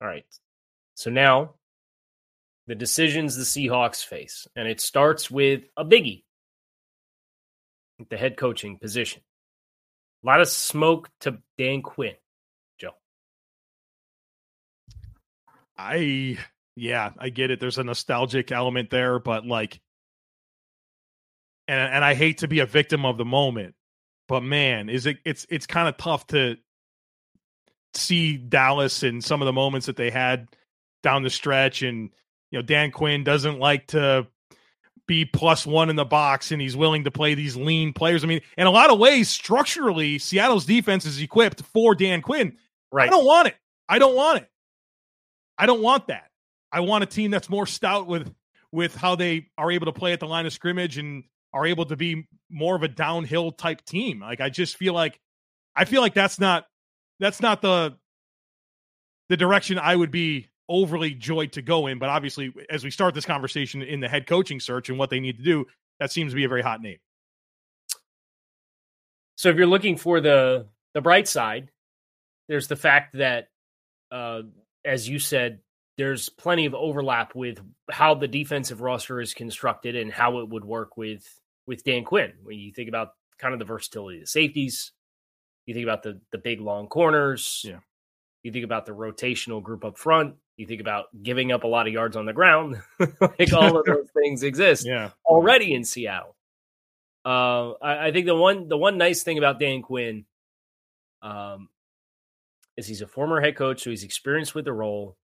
All 0.00 0.06
right. 0.06 0.24
So 0.94 1.10
now 1.10 1.54
the 2.68 2.76
decisions 2.76 3.36
the 3.36 3.42
Seahawks 3.42 4.04
face, 4.04 4.46
and 4.54 4.68
it 4.68 4.80
starts 4.80 5.28
with 5.28 5.62
a 5.76 5.84
biggie 5.84 6.22
the 8.08 8.16
head 8.16 8.36
coaching 8.36 8.78
position. 8.78 9.22
A 10.22 10.26
lot 10.26 10.40
of 10.40 10.48
smoke 10.48 11.10
to 11.20 11.38
Dan 11.56 11.82
Quinn, 11.82 12.14
Joe. 12.78 12.90
I, 15.76 16.38
yeah, 16.76 17.10
I 17.18 17.28
get 17.30 17.50
it. 17.50 17.60
There's 17.60 17.78
a 17.78 17.84
nostalgic 17.84 18.50
element 18.50 18.90
there, 18.90 19.18
but 19.18 19.46
like, 19.46 19.80
and 21.68 21.78
and 21.92 22.04
I 22.04 22.14
hate 22.14 22.38
to 22.38 22.48
be 22.48 22.60
a 22.60 22.66
victim 22.66 23.04
of 23.04 23.18
the 23.18 23.24
moment, 23.24 23.74
but 24.26 24.42
man, 24.42 24.88
is 24.88 25.06
it 25.06 25.18
it's 25.24 25.46
it's 25.50 25.66
kind 25.66 25.88
of 25.88 25.96
tough 25.98 26.26
to 26.28 26.56
see 27.94 28.36
Dallas 28.36 29.02
and 29.02 29.22
some 29.22 29.42
of 29.42 29.46
the 29.46 29.52
moments 29.52 29.86
that 29.86 29.96
they 29.96 30.10
had 30.10 30.48
down 31.02 31.22
the 31.22 31.30
stretch 31.30 31.82
and 31.82 32.10
you 32.50 32.58
know 32.58 32.62
Dan 32.62 32.90
Quinn 32.90 33.24
doesn't 33.24 33.58
like 33.58 33.88
to 33.88 34.26
be 35.08 35.24
plus 35.24 35.66
one 35.66 35.90
in 35.90 35.96
the 35.96 36.04
box 36.04 36.52
and 36.52 36.62
he's 36.62 36.76
willing 36.76 37.02
to 37.04 37.10
play 37.10 37.34
these 37.34 37.56
lean 37.56 37.92
players. 37.92 38.22
I 38.22 38.28
mean, 38.28 38.42
in 38.56 38.68
a 38.68 38.70
lot 38.70 38.90
of 38.90 38.98
ways, 39.00 39.28
structurally, 39.28 40.18
Seattle's 40.18 40.64
defense 40.64 41.04
is 41.04 41.20
equipped 41.20 41.62
for 41.62 41.96
Dan 41.96 42.22
Quinn. 42.22 42.56
Right. 42.92 43.08
I 43.08 43.10
don't 43.10 43.24
want 43.24 43.48
it. 43.48 43.56
I 43.88 43.98
don't 43.98 44.14
want 44.14 44.42
it. 44.42 44.48
I 45.58 45.66
don't 45.66 45.82
want 45.82 46.06
that. 46.06 46.30
I 46.70 46.80
want 46.80 47.02
a 47.02 47.06
team 47.06 47.32
that's 47.32 47.48
more 47.48 47.66
stout 47.66 48.06
with 48.06 48.32
with 48.70 48.94
how 48.94 49.16
they 49.16 49.48
are 49.56 49.72
able 49.72 49.86
to 49.86 49.92
play 49.92 50.12
at 50.12 50.20
the 50.20 50.26
line 50.26 50.46
of 50.46 50.52
scrimmage 50.52 50.98
and 50.98 51.24
are 51.52 51.66
able 51.66 51.86
to 51.86 51.96
be 51.96 52.28
more 52.50 52.76
of 52.76 52.82
a 52.82 52.88
downhill 52.88 53.50
type 53.50 53.84
team. 53.84 54.20
Like 54.20 54.40
I 54.40 54.50
just 54.50 54.76
feel 54.76 54.92
like 54.92 55.18
I 55.74 55.86
feel 55.86 56.02
like 56.02 56.14
that's 56.14 56.38
not 56.38 56.66
that's 57.18 57.40
not 57.40 57.62
the 57.62 57.96
the 59.30 59.36
direction 59.36 59.78
I 59.78 59.96
would 59.96 60.10
be 60.10 60.48
overly 60.68 61.14
joyed 61.14 61.52
to 61.52 61.62
go 61.62 61.86
in. 61.86 61.98
But 61.98 62.08
obviously, 62.08 62.52
as 62.70 62.84
we 62.84 62.90
start 62.90 63.14
this 63.14 63.24
conversation 63.24 63.82
in 63.82 64.00
the 64.00 64.08
head 64.08 64.26
coaching 64.26 64.60
search 64.60 64.88
and 64.88 64.98
what 64.98 65.10
they 65.10 65.20
need 65.20 65.38
to 65.38 65.42
do, 65.42 65.66
that 66.00 66.12
seems 66.12 66.32
to 66.32 66.36
be 66.36 66.44
a 66.44 66.48
very 66.48 66.62
hot 66.62 66.80
name. 66.80 66.98
So 69.36 69.48
if 69.50 69.56
you're 69.56 69.66
looking 69.66 69.96
for 69.96 70.20
the 70.20 70.66
the 70.94 71.00
bright 71.00 71.28
side, 71.28 71.70
there's 72.48 72.68
the 72.68 72.76
fact 72.76 73.16
that, 73.16 73.48
uh, 74.10 74.42
as 74.84 75.08
you 75.08 75.18
said, 75.18 75.60
there's 75.96 76.28
plenty 76.28 76.66
of 76.66 76.74
overlap 76.74 77.34
with 77.34 77.60
how 77.90 78.14
the 78.14 78.28
defensive 78.28 78.80
roster 78.80 79.20
is 79.20 79.34
constructed 79.34 79.96
and 79.96 80.12
how 80.12 80.40
it 80.40 80.48
would 80.48 80.64
work 80.64 80.96
with 80.96 81.24
with 81.66 81.84
Dan 81.84 82.04
Quinn. 82.04 82.32
When 82.42 82.58
you 82.58 82.72
think 82.72 82.88
about 82.88 83.12
kind 83.38 83.52
of 83.52 83.58
the 83.58 83.64
versatility 83.64 84.18
of 84.18 84.22
the 84.24 84.26
safeties, 84.26 84.92
you 85.66 85.74
think 85.74 85.84
about 85.84 86.02
the 86.02 86.20
the 86.32 86.38
big 86.38 86.60
long 86.60 86.88
corners, 86.88 87.62
yeah. 87.64 87.78
You 88.42 88.52
think 88.52 88.64
about 88.64 88.86
the 88.86 88.92
rotational 88.92 89.62
group 89.62 89.84
up 89.84 89.98
front. 89.98 90.36
You 90.58 90.66
think 90.66 90.80
about 90.80 91.06
giving 91.22 91.52
up 91.52 91.62
a 91.62 91.68
lot 91.68 91.86
of 91.86 91.92
yards 91.92 92.16
on 92.16 92.26
the 92.26 92.32
ground. 92.32 92.82
like 93.20 93.52
all 93.52 93.78
of 93.78 93.86
those 93.86 94.08
things 94.12 94.42
exist 94.42 94.84
yeah. 94.84 95.10
already 95.24 95.72
in 95.72 95.84
Seattle. 95.84 96.34
Uh, 97.24 97.72
I, 97.80 98.08
I, 98.08 98.12
think 98.12 98.26
the 98.26 98.34
one 98.34 98.68
the 98.68 98.76
one 98.76 98.98
nice 98.98 99.22
thing 99.22 99.38
about 99.38 99.60
Dan 99.60 99.82
Quinn 99.82 100.24
um, 101.22 101.68
is 102.76 102.86
he's 102.86 103.02
a 103.02 103.06
former 103.06 103.40
head 103.40 103.56
coach, 103.56 103.82
so 103.82 103.90
he's 103.90 104.02
experienced 104.02 104.54
with 104.54 104.64
the 104.64 104.72
role. 104.72 105.16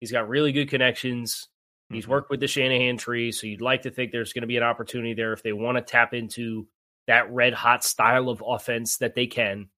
He's 0.00 0.12
got 0.12 0.28
really 0.28 0.52
good 0.52 0.68
connections. 0.68 1.48
He's 1.88 2.04
mm-hmm. 2.04 2.12
worked 2.12 2.30
with 2.30 2.40
the 2.40 2.48
Shanahan 2.48 2.98
tree, 2.98 3.32
so 3.32 3.46
you'd 3.46 3.60
like 3.60 3.82
to 3.82 3.90
think 3.90 4.12
there's 4.12 4.32
going 4.32 4.42
to 4.42 4.46
be 4.46 4.56
an 4.56 4.62
opportunity 4.62 5.14
there 5.14 5.32
if 5.32 5.42
they 5.42 5.52
want 5.52 5.78
to 5.78 5.82
tap 5.82 6.12
into 6.14 6.66
that 7.06 7.32
red 7.32 7.54
hot 7.54 7.82
style 7.82 8.28
of 8.28 8.42
offense 8.46 8.98
that 8.98 9.14
they 9.14 9.26
can. 9.26 9.68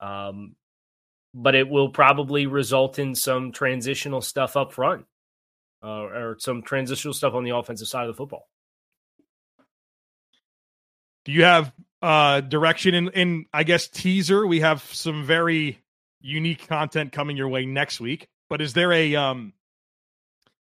Um, 0.00 0.56
but 1.38 1.54
it 1.54 1.68
will 1.68 1.90
probably 1.90 2.46
result 2.46 2.98
in 2.98 3.14
some 3.14 3.52
transitional 3.52 4.22
stuff 4.22 4.56
up 4.56 4.72
front 4.72 5.04
uh, 5.82 6.04
or 6.04 6.36
some 6.38 6.62
transitional 6.62 7.12
stuff 7.12 7.34
on 7.34 7.44
the 7.44 7.54
offensive 7.54 7.86
side 7.86 8.08
of 8.08 8.08
the 8.08 8.16
football. 8.16 8.48
Do 11.26 11.32
you 11.32 11.44
have 11.44 11.72
uh, 12.00 12.40
direction 12.40 12.94
in, 12.94 13.08
in, 13.10 13.46
I 13.52 13.64
guess, 13.64 13.86
teaser? 13.86 14.46
We 14.46 14.60
have 14.60 14.82
some 14.82 15.24
very 15.26 15.78
unique 16.22 16.66
content 16.68 17.12
coming 17.12 17.36
your 17.36 17.48
way 17.48 17.66
next 17.66 18.00
week, 18.00 18.28
but 18.48 18.62
is 18.62 18.72
there 18.72 18.90
a, 18.92 19.14
um, 19.16 19.52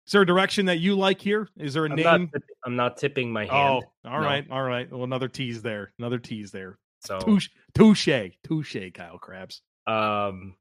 is 0.08 0.14
there 0.14 0.24
a 0.24 0.26
direction 0.26 0.66
that 0.66 0.80
you 0.80 0.96
like 0.96 1.22
here? 1.22 1.48
Is 1.60 1.76
there 1.76 1.86
a 1.86 1.90
I'm 1.90 1.96
name? 1.96 2.32
Not, 2.34 2.42
I'm 2.66 2.76
not 2.76 2.98
tipping 2.98 3.32
my 3.32 3.46
hand. 3.46 3.84
Oh, 4.04 4.10
all 4.10 4.20
no. 4.20 4.26
right, 4.26 4.48
all 4.50 4.64
right. 4.64 4.92
Well, 4.92 5.04
another 5.04 5.28
tease 5.28 5.62
there. 5.62 5.92
Another 6.00 6.18
tease 6.18 6.50
there. 6.50 6.80
So 7.02 7.20
touche, 7.20 7.50
touche, 7.76 8.32
touche, 8.44 8.78
Kyle 8.96 9.20
Crabbs. 9.20 9.62
Um, 9.88 10.56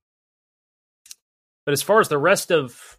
but 1.65 1.73
as 1.73 1.83
far 1.83 2.01
as 2.01 2.09
the 2.09 2.19
rest 2.19 2.51
of 2.51 2.99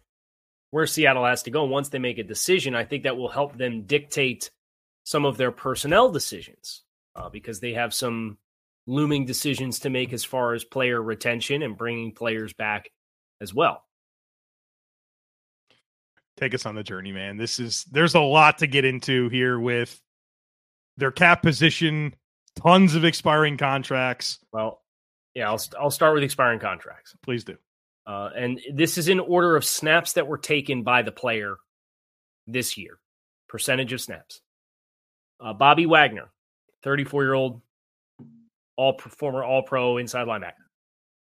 where 0.70 0.86
Seattle 0.86 1.24
has 1.24 1.44
to 1.44 1.50
go, 1.50 1.64
once 1.64 1.88
they 1.88 1.98
make 1.98 2.18
a 2.18 2.24
decision, 2.24 2.74
I 2.74 2.84
think 2.84 3.04
that 3.04 3.16
will 3.16 3.28
help 3.28 3.56
them 3.56 3.82
dictate 3.82 4.50
some 5.04 5.24
of 5.24 5.36
their 5.36 5.52
personnel 5.52 6.10
decisions 6.10 6.82
uh, 7.14 7.28
because 7.28 7.60
they 7.60 7.74
have 7.74 7.94
some 7.94 8.38
looming 8.86 9.24
decisions 9.24 9.80
to 9.80 9.90
make 9.90 10.12
as 10.12 10.24
far 10.24 10.54
as 10.54 10.64
player 10.64 11.00
retention 11.00 11.62
and 11.62 11.76
bringing 11.78 12.12
players 12.12 12.52
back 12.52 12.90
as 13.40 13.54
well. 13.54 13.82
Take 16.36 16.54
us 16.54 16.66
on 16.66 16.74
the 16.74 16.82
journey, 16.82 17.12
man. 17.12 17.36
This 17.36 17.58
is 17.58 17.84
there's 17.84 18.14
a 18.14 18.20
lot 18.20 18.58
to 18.58 18.66
get 18.66 18.84
into 18.84 19.28
here 19.30 19.58
with 19.58 19.98
their 20.98 21.10
cap 21.10 21.42
position, 21.42 22.14
tons 22.56 22.94
of 22.94 23.04
expiring 23.04 23.56
contracts. 23.56 24.38
Well, 24.52 24.82
yeah, 25.36 25.50
I'll 25.50 25.62
I'll 25.78 25.90
start 25.90 26.14
with 26.14 26.22
expiring 26.22 26.60
contracts. 26.60 27.14
Please 27.22 27.44
do. 27.44 27.58
Uh, 28.06 28.30
and 28.34 28.58
this 28.72 28.96
is 28.96 29.08
in 29.08 29.20
order 29.20 29.54
of 29.54 29.66
snaps 29.66 30.14
that 30.14 30.26
were 30.26 30.38
taken 30.38 30.82
by 30.82 31.02
the 31.02 31.12
player 31.12 31.56
this 32.46 32.78
year, 32.78 32.98
percentage 33.46 33.92
of 33.92 34.00
snaps. 34.00 34.40
Uh, 35.38 35.52
Bobby 35.52 35.84
Wagner, 35.84 36.30
34 36.84 37.22
year 37.22 37.34
old, 37.34 37.60
all 38.76 38.98
former 38.98 39.44
All 39.44 39.62
Pro 39.62 39.98
inside 39.98 40.26
linebacker, 40.26 40.54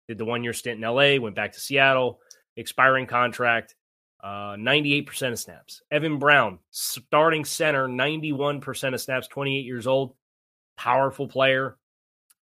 did 0.09 0.19
the 0.19 0.25
one 0.25 0.43
year 0.43 0.53
stint 0.53 0.83
in 0.83 0.91
LA, 0.91 1.23
went 1.23 1.37
back 1.37 1.53
to 1.53 1.61
Seattle, 1.61 2.19
expiring 2.57 3.07
contract, 3.07 3.77
uh, 4.25 4.57
98% 4.57 5.31
of 5.31 5.39
snaps. 5.39 5.81
Evan 5.93 6.19
Brown, 6.19 6.59
starting 6.73 7.45
center, 7.45 7.87
91% 7.87 8.95
of 8.95 9.01
snaps, 9.01 9.29
28 9.29 9.65
years 9.65 9.87
old, 9.87 10.17
powerful 10.77 11.29
player, 11.29 11.77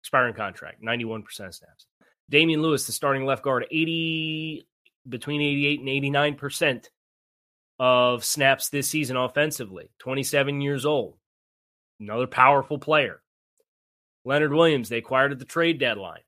expiring 0.02 0.34
contract, 0.34 0.82
91% 0.82 1.24
snaps. 1.36 1.86
Damien 2.30 2.62
Lewis, 2.62 2.86
the 2.86 2.92
starting 2.92 3.24
left 3.24 3.42
guard, 3.42 3.66
80 3.70 4.66
between 5.08 5.40
88 5.40 5.80
and 5.80 5.88
89 5.88 6.34
percent 6.34 6.90
of 7.78 8.24
snaps 8.24 8.68
this 8.68 8.88
season 8.88 9.16
offensively. 9.16 9.90
27 10.00 10.60
years 10.60 10.84
old, 10.84 11.16
another 12.00 12.26
powerful 12.26 12.78
player. 12.78 13.22
Leonard 14.24 14.52
Williams, 14.52 14.88
they 14.88 14.98
acquired 14.98 15.32
at 15.32 15.38
the 15.38 15.44
trade 15.44 15.78
deadline. 15.78 16.20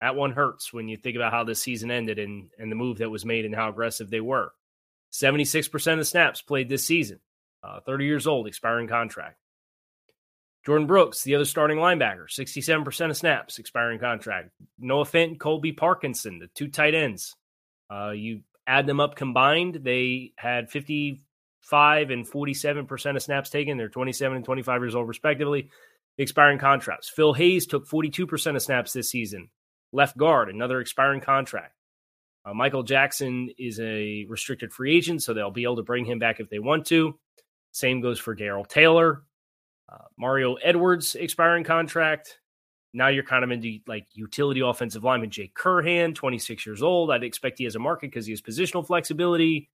That 0.00 0.14
one 0.14 0.30
hurts 0.30 0.72
when 0.72 0.88
you 0.88 0.96
think 0.96 1.16
about 1.16 1.32
how 1.32 1.42
this 1.42 1.60
season 1.60 1.90
ended 1.90 2.18
and, 2.18 2.50
and 2.58 2.70
the 2.70 2.76
move 2.76 2.98
that 2.98 3.10
was 3.10 3.24
made 3.24 3.44
and 3.44 3.54
how 3.54 3.68
aggressive 3.68 4.10
they 4.10 4.20
were. 4.20 4.52
76% 5.12 5.98
of 5.98 6.06
snaps 6.06 6.42
played 6.42 6.68
this 6.68 6.84
season. 6.84 7.18
Uh, 7.64 7.80
30 7.80 8.04
years 8.04 8.26
old, 8.26 8.46
expiring 8.46 8.86
contract. 8.86 9.36
Jordyn 10.68 10.86
Brooks, 10.86 11.22
the 11.22 11.34
other 11.34 11.46
starting 11.46 11.78
linebacker, 11.78 12.26
67% 12.28 13.10
of 13.10 13.16
snaps, 13.16 13.58
expiring 13.58 13.98
contract. 13.98 14.50
Noah 14.78 15.04
Fant, 15.04 15.38
Colby 15.38 15.72
Parkinson, 15.72 16.38
the 16.38 16.48
two 16.48 16.68
tight 16.68 16.94
ends. 16.94 17.34
Uh, 17.90 18.10
you 18.10 18.42
add 18.66 18.86
them 18.86 19.00
up 19.00 19.14
combined, 19.14 19.80
they 19.82 20.32
had 20.36 20.70
55 20.70 22.10
and 22.10 22.30
47% 22.30 23.16
of 23.16 23.22
snaps 23.22 23.48
taken. 23.48 23.78
They're 23.78 23.88
27 23.88 24.36
and 24.36 24.44
25 24.44 24.82
years 24.82 24.94
old, 24.94 25.08
respectively. 25.08 25.70
Expiring 26.18 26.58
contracts. 26.58 27.08
Phil 27.08 27.32
Hayes 27.32 27.66
took 27.66 27.88
42% 27.88 28.54
of 28.54 28.60
snaps 28.60 28.92
this 28.92 29.08
season. 29.08 29.48
Left 29.92 30.18
guard, 30.18 30.50
another 30.50 30.80
expiring 30.80 31.22
contract. 31.22 31.74
Uh, 32.44 32.52
Michael 32.52 32.82
Jackson 32.82 33.50
is 33.58 33.80
a 33.80 34.26
restricted 34.28 34.72
free 34.72 34.94
agent, 34.94 35.22
so 35.22 35.32
they'll 35.32 35.50
be 35.50 35.62
able 35.62 35.76
to 35.76 35.82
bring 35.82 36.04
him 36.04 36.18
back 36.18 36.40
if 36.40 36.50
they 36.50 36.58
want 36.58 36.86
to. 36.86 37.18
Same 37.72 38.02
goes 38.02 38.18
for 38.18 38.34
Darrell 38.34 38.66
Taylor. 38.66 39.22
Uh, 39.90 40.04
Mario 40.18 40.54
Edwards 40.54 41.14
expiring 41.14 41.64
contract. 41.64 42.38
Now 42.94 43.08
you're 43.08 43.24
kind 43.24 43.44
of 43.44 43.50
into 43.50 43.78
like 43.86 44.06
utility 44.12 44.60
offensive 44.60 45.04
lineman 45.04 45.30
Jake 45.30 45.54
Curhan, 45.54 46.14
26 46.14 46.66
years 46.66 46.82
old. 46.82 47.10
I'd 47.10 47.22
expect 47.22 47.58
he 47.58 47.64
has 47.64 47.76
a 47.76 47.78
market 47.78 48.10
because 48.10 48.26
he 48.26 48.32
has 48.32 48.42
positional 48.42 48.86
flexibility. 48.86 49.70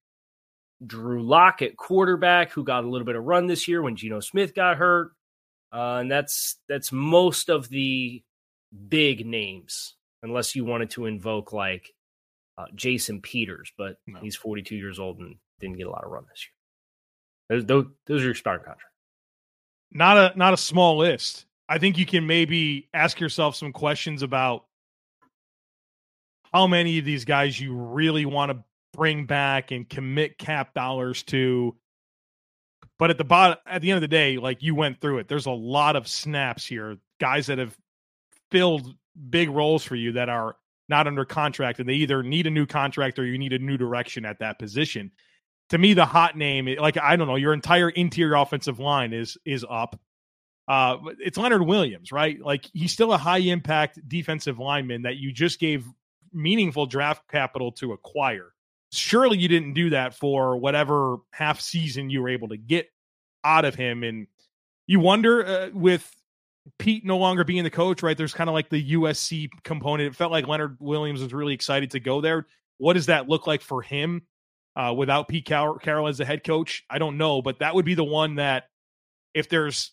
Drew 0.85 1.23
Lock 1.23 1.63
at 1.63 1.77
quarterback, 1.77 2.51
who 2.51 2.65
got 2.65 2.85
a 2.85 2.89
little 2.89 3.07
bit 3.07 3.17
of 3.17 3.25
run 3.25 3.47
this 3.47 3.69
year 3.69 3.83
when 3.83 3.97
Geno 3.97 4.21
Smith 4.21 4.55
got 4.55 4.77
hurt. 4.77 5.13
Uh, 5.73 5.99
and 6.01 6.11
that's 6.11 6.57
that's 6.69 6.93
most 6.93 7.49
of 7.49 7.69
the 7.69 8.23
big 8.89 9.27
names, 9.27 9.95
unless 10.23 10.55
you 10.55 10.65
wanted 10.65 10.91
to 10.91 11.07
invoke 11.07 11.53
like 11.53 11.93
uh, 12.59 12.67
Jason 12.75 13.21
Peters, 13.21 13.73
but 13.77 13.97
no. 14.07 14.21
he's 14.21 14.37
42 14.37 14.77
years 14.77 14.99
old 14.99 15.19
and 15.19 15.37
didn't 15.61 15.77
get 15.77 15.87
a 15.87 15.91
lot 15.91 16.05
of 16.05 16.11
run 16.11 16.25
this 16.29 16.47
year. 16.47 17.59
Those, 17.59 17.67
those, 17.67 17.87
those 18.07 18.23
are 18.23 18.27
your 18.27 18.35
starting 18.35 18.65
contracts. 18.65 18.94
Not 19.95 20.17
a 20.17 20.39
not 20.39 20.53
a 20.53 20.57
small 20.57 20.99
list. 20.99 21.47
I 21.69 21.79
think 21.79 21.97
you 21.97 22.05
can 22.05 22.27
maybe 22.27 22.89
ask 22.93 23.21
yourself 23.21 23.57
some 23.57 23.73
questions 23.73 24.23
about 24.23 24.67
how 26.53 26.67
many 26.67 26.99
of 26.99 27.05
these 27.05 27.25
guys 27.25 27.59
you 27.59 27.75
really 27.75 28.27
want 28.27 28.53
to 28.53 28.65
bring 28.93 29.25
back 29.27 29.71
and 29.71 29.89
commit 29.89 30.37
cap 30.37 30.75
dollars 30.75 31.23
to. 31.25 31.77
But 32.99 33.11
at 33.11 33.19
the 33.19 33.25
bottom, 33.25 33.59
at 33.67 33.83
the 33.83 33.91
end 33.91 33.97
of 33.97 34.03
the 34.03 34.09
day, 34.09 34.37
like 34.39 34.63
you 34.63 34.75
went 34.75 35.01
through 35.01 35.19
it, 35.19 35.29
there's 35.29 35.47
a 35.47 35.51
lot 35.51 35.97
of 35.97 36.07
snaps 36.07 36.67
here, 36.67 36.99
guys 37.21 37.47
that 37.47 37.59
have 37.59 37.77
filled 38.51 38.95
big 39.31 39.51
roles 39.51 39.83
for 39.83 39.97
you 39.97 40.13
that 40.13 40.29
are 40.29 40.57
not 40.89 41.07
under 41.07 41.25
contract, 41.25 41.81
and 41.81 41.89
they 41.89 41.95
either 41.95 42.23
need 42.23 42.47
a 42.47 42.51
new 42.51 42.67
contract 42.67 43.19
or 43.19 43.25
you 43.25 43.39
need 43.39 43.53
a 43.53 43.59
new 43.59 43.77
direction 43.77 44.25
at 44.25 44.39
that 44.41 44.59
position. 44.59 45.11
To 45.75 45.79
me, 45.79 45.93
the 45.93 46.07
hot 46.07 46.37
name, 46.37 46.69
like 46.79 46.97
I 46.97 47.17
don't 47.17 47.27
know, 47.27 47.35
your 47.35 47.53
entire 47.53 47.89
interior 47.89 48.37
offensive 48.37 48.79
line 48.79 49.13
is 49.13 49.37
is 49.45 49.67
up. 49.69 49.99
Uh, 50.69 50.99
it's 51.19 51.37
Leonard 51.37 51.63
Williams, 51.63 52.13
right? 52.13 52.41
Like 52.41 52.71
he's 52.73 52.93
still 52.93 53.13
a 53.13 53.19
high 53.19 53.39
impact 53.39 53.99
defensive 54.07 54.61
lineman 54.61 55.03
that 55.03 55.17
you 55.17 55.33
just 55.33 55.59
gave 55.59 55.85
meaningful 56.33 56.87
draft 56.87 57.29
capital 57.29 57.73
to 57.73 57.93
acquire. 57.93 58.53
Surely 58.93 59.37
you 59.37 59.49
didn't 59.49 59.75
do 59.75 59.91
that 59.91 60.15
for 60.15 60.57
whatever 60.57 61.17
half 61.33 61.61
season 61.61 62.09
you 62.09 62.23
were 62.23 62.29
able 62.29 62.51
to 62.51 62.57
get 62.57 62.87
out 63.43 63.65
of 63.65 63.75
him. 63.75 64.05
And 64.05 64.29
you 64.87 65.01
wonder 65.01 65.45
uh, 65.45 65.71
with 65.73 66.09
Pete 66.79 67.05
no 67.05 67.19
longer 67.19 67.43
being 67.43 67.65
the 67.65 67.71
coach, 67.71 68.01
right? 68.01 68.17
There's 68.17 68.33
kind 68.33 68.49
of 68.49 68.55
like 68.55 68.69
the 68.69 68.93
USC 68.93 69.49
component. 69.65 70.07
It 70.07 70.15
felt 70.15 70.31
like 70.31 70.47
Leonard 70.47 70.77
Williams 70.79 71.21
was 71.21 71.35
really 71.35 71.53
excited 71.53 71.91
to 71.91 71.99
go 71.99 72.21
there. 72.21 72.47
What 72.79 72.93
does 72.93 73.07
that 73.07 73.29
look 73.29 73.49
like 73.49 73.61
for 73.61 73.83
him 73.83 74.23
uh, 74.77 74.95
without 74.97 75.29
Pete 75.29 75.47
Carroll 75.47 76.09
as 76.09 76.19
the 76.19 76.25
head 76.25 76.45
coach? 76.45 76.85
I 76.91 76.99
don't 76.99 77.19
know, 77.19 77.43
but 77.43 77.61
that 77.61 77.75
would 77.75 77.85
be 77.85 77.95
the 77.95 78.05
one 78.05 78.37
that 78.37 78.65
if 79.35 79.49
there's 79.49 79.93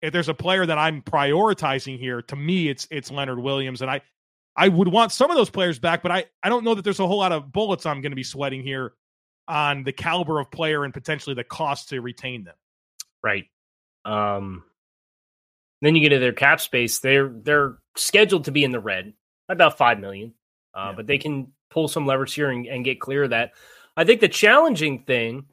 if 0.00 0.12
there's 0.12 0.28
a 0.28 0.34
player 0.34 0.66
that 0.66 0.78
I'm 0.78 1.00
prioritizing 1.02 1.98
here, 1.98 2.22
to 2.22 2.36
me, 2.36 2.68
it's 2.68 2.88
it's 2.90 3.10
Leonard 3.10 3.38
Williams, 3.38 3.82
and 3.82 3.90
I 3.90 4.02
I 4.56 4.68
would 4.68 4.88
want 4.88 5.12
some 5.12 5.30
of 5.30 5.36
those 5.36 5.50
players 5.50 5.78
back, 5.78 6.02
but 6.02 6.12
I 6.12 6.26
I 6.42 6.48
don't 6.48 6.64
know 6.64 6.74
that 6.74 6.82
there's 6.82 7.00
a 7.00 7.06
whole 7.06 7.18
lot 7.18 7.32
of 7.32 7.52
bullets 7.52 7.86
I'm 7.86 8.00
going 8.00 8.12
to 8.12 8.16
be 8.16 8.24
sweating 8.24 8.62
here 8.62 8.92
on 9.48 9.84
the 9.84 9.92
caliber 9.92 10.40
of 10.40 10.50
player 10.50 10.84
and 10.84 10.92
potentially 10.92 11.34
the 11.34 11.44
cost 11.44 11.88
to 11.90 12.00
retain 12.00 12.44
them. 12.44 12.56
Right. 13.22 13.46
Um. 14.04 14.64
Then 15.80 15.96
you 15.96 16.00
get 16.00 16.10
to 16.10 16.20
their 16.20 16.32
cap 16.32 16.60
space. 16.60 17.00
They're 17.00 17.28
they're 17.28 17.78
scheduled 17.96 18.44
to 18.44 18.52
be 18.52 18.62
in 18.62 18.70
the 18.70 18.80
red, 18.80 19.14
about 19.48 19.78
five 19.78 19.98
million, 19.98 20.32
uh, 20.74 20.88
yeah. 20.90 20.92
but 20.96 21.06
they 21.06 21.18
can 21.18 21.52
pull 21.70 21.88
some 21.88 22.06
leverage 22.06 22.34
here 22.34 22.50
and, 22.50 22.66
and 22.66 22.84
get 22.84 23.00
clear 23.00 23.24
of 23.24 23.30
that. 23.30 23.52
I 23.96 24.04
think 24.04 24.20
the 24.20 24.28
challenging 24.28 25.04
thing 25.04 25.46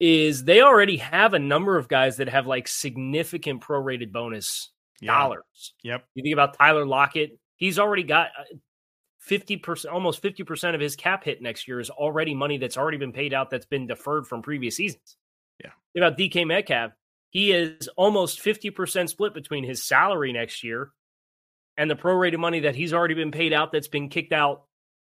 is 0.00 0.44
they 0.44 0.60
already 0.60 0.98
have 0.98 1.34
a 1.34 1.38
number 1.38 1.78
of 1.78 1.88
guys 1.88 2.18
that 2.18 2.28
have 2.28 2.46
like 2.46 2.68
significant 2.68 3.62
prorated 3.62 4.12
bonus 4.12 4.70
yeah. 5.00 5.16
dollars. 5.16 5.74
Yep. 5.82 6.04
You 6.14 6.22
think 6.22 6.32
about 6.32 6.58
Tyler 6.58 6.86
Lockett, 6.86 7.38
he's 7.56 7.78
already 7.78 8.02
got 8.02 8.28
50%, 9.28 9.86
uh, 9.86 9.88
almost 9.90 10.22
50% 10.22 10.74
of 10.74 10.80
his 10.80 10.96
cap 10.96 11.24
hit 11.24 11.40
next 11.40 11.68
year 11.68 11.80
is 11.80 11.90
already 11.90 12.34
money 12.34 12.58
that's 12.58 12.76
already 12.76 12.98
been 12.98 13.12
paid 13.12 13.32
out 13.32 13.50
that's 13.50 13.66
been 13.66 13.86
deferred 13.86 14.26
from 14.26 14.42
previous 14.42 14.76
seasons. 14.76 15.16
Yeah. 15.62 15.70
Think 15.92 16.04
about 16.04 16.18
DK 16.18 16.46
Metcalf. 16.46 16.92
He 17.30 17.52
is 17.52 17.88
almost 17.96 18.40
50% 18.40 19.08
split 19.08 19.34
between 19.34 19.64
his 19.64 19.82
salary 19.82 20.32
next 20.32 20.62
year 20.62 20.92
and 21.76 21.90
the 21.90 21.96
prorated 21.96 22.38
money 22.38 22.60
that 22.60 22.76
he's 22.76 22.92
already 22.92 23.14
been 23.14 23.32
paid 23.32 23.52
out 23.52 23.72
that's 23.72 23.88
been 23.88 24.08
kicked 24.08 24.32
out 24.32 24.64